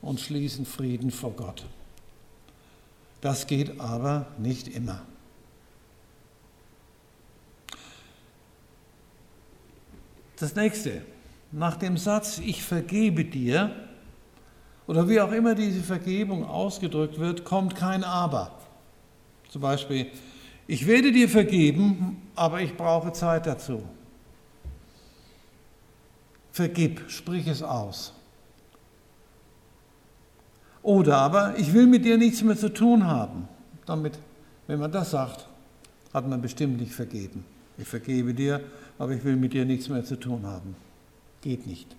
und 0.00 0.20
schließen 0.20 0.64
Frieden 0.64 1.10
vor 1.10 1.32
Gott. 1.32 1.66
Das 3.20 3.46
geht 3.46 3.78
aber 3.78 4.24
nicht 4.38 4.68
immer. 4.68 5.02
Das 10.40 10.54
nächste, 10.56 11.02
nach 11.52 11.76
dem 11.76 11.98
Satz, 11.98 12.38
ich 12.38 12.62
vergebe 12.62 13.26
dir, 13.26 13.72
oder 14.86 15.06
wie 15.06 15.20
auch 15.20 15.32
immer 15.32 15.54
diese 15.54 15.82
Vergebung 15.82 16.46
ausgedrückt 16.46 17.18
wird, 17.18 17.44
kommt 17.44 17.76
kein 17.76 18.02
Aber. 18.02 18.58
Zum 19.50 19.60
Beispiel, 19.60 20.06
ich 20.66 20.86
werde 20.86 21.12
dir 21.12 21.28
vergeben, 21.28 22.22
aber 22.34 22.62
ich 22.62 22.74
brauche 22.74 23.12
Zeit 23.12 23.46
dazu. 23.46 23.82
Vergib, 26.52 27.10
sprich 27.10 27.46
es 27.46 27.62
aus. 27.62 28.14
Oder 30.82 31.18
aber, 31.18 31.58
ich 31.58 31.74
will 31.74 31.86
mit 31.86 32.06
dir 32.06 32.16
nichts 32.16 32.42
mehr 32.42 32.56
zu 32.56 32.72
tun 32.72 33.06
haben. 33.06 33.46
Damit, 33.84 34.18
wenn 34.66 34.80
man 34.80 34.90
das 34.90 35.10
sagt, 35.10 35.46
hat 36.14 36.26
man 36.26 36.40
bestimmt 36.40 36.80
nicht 36.80 36.92
vergeben. 36.92 37.44
Ich 37.76 37.86
vergebe 37.86 38.32
dir, 38.32 38.62
aber 39.00 39.14
ich 39.14 39.24
will 39.24 39.36
mit 39.36 39.54
dir 39.54 39.64
nichts 39.64 39.88
mehr 39.88 40.04
zu 40.04 40.14
tun 40.14 40.44
haben. 40.44 40.76
Geht 41.40 41.66
nicht. 41.66 41.96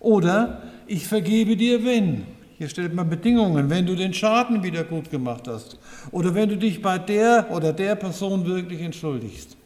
Oder 0.00 0.60
ich 0.88 1.06
vergebe 1.06 1.56
dir, 1.56 1.84
wenn. 1.84 2.26
Hier 2.58 2.68
stellt 2.68 2.92
man 2.92 3.08
Bedingungen, 3.08 3.70
wenn 3.70 3.86
du 3.86 3.94
den 3.94 4.12
Schaden 4.12 4.64
wieder 4.64 4.82
gut 4.82 5.08
gemacht 5.08 5.46
hast 5.46 5.78
oder 6.10 6.34
wenn 6.34 6.48
du 6.48 6.56
dich 6.56 6.82
bei 6.82 6.98
der 6.98 7.48
oder 7.52 7.72
der 7.72 7.94
Person 7.94 8.44
wirklich 8.44 8.80
entschuldigst. 8.80 9.56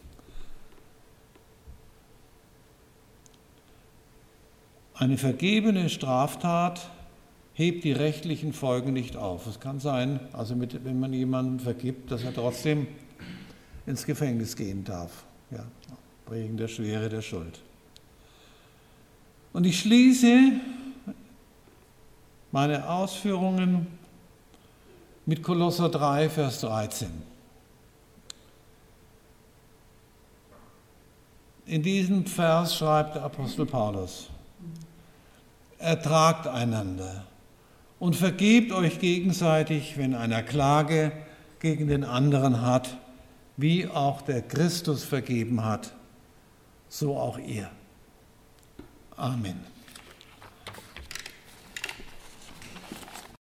Eine 4.92 5.16
vergebene 5.16 5.88
Straftat 5.88 6.90
hebt 7.54 7.84
die 7.84 7.92
rechtlichen 7.92 8.52
Folgen 8.52 8.92
nicht 8.92 9.16
auf. 9.16 9.46
Es 9.46 9.60
kann 9.60 9.80
sein, 9.80 10.20
also 10.34 10.54
mit, 10.54 10.84
wenn 10.84 11.00
man 11.00 11.14
jemanden 11.14 11.58
vergibt, 11.58 12.10
dass 12.10 12.22
er 12.22 12.34
trotzdem 12.34 12.86
ins 13.86 14.04
Gefängnis 14.04 14.56
gehen 14.56 14.84
darf, 14.84 15.24
ja, 15.54 15.64
wegen 16.30 16.56
der 16.56 16.68
Schwere 16.68 17.08
der 17.08 17.22
Schuld. 17.22 17.60
Und 19.52 19.64
ich 19.64 19.80
schließe 19.80 20.52
meine 22.50 22.88
Ausführungen 22.88 23.86
mit 25.26 25.42
Kolosser 25.42 25.88
3, 25.88 26.28
Vers 26.28 26.60
13. 26.60 27.08
In 31.66 31.82
diesem 31.82 32.26
Vers 32.26 32.76
schreibt 32.76 33.14
der 33.14 33.22
Apostel 33.22 33.64
Paulus, 33.64 34.28
ertragt 35.78 36.46
einander 36.46 37.24
und 37.98 38.16
vergebt 38.16 38.72
euch 38.72 38.98
gegenseitig, 38.98 39.96
wenn 39.96 40.14
einer 40.14 40.42
Klage 40.42 41.12
gegen 41.60 41.88
den 41.88 42.04
anderen 42.04 42.60
hat, 42.60 42.98
wie 43.56 43.86
auch 43.86 44.22
der 44.22 44.42
Christus 44.42 45.04
vergeben 45.04 45.64
hat, 45.64 45.92
so 46.88 47.16
auch 47.16 47.38
ihr. 47.38 47.70
Amen. 49.16 49.73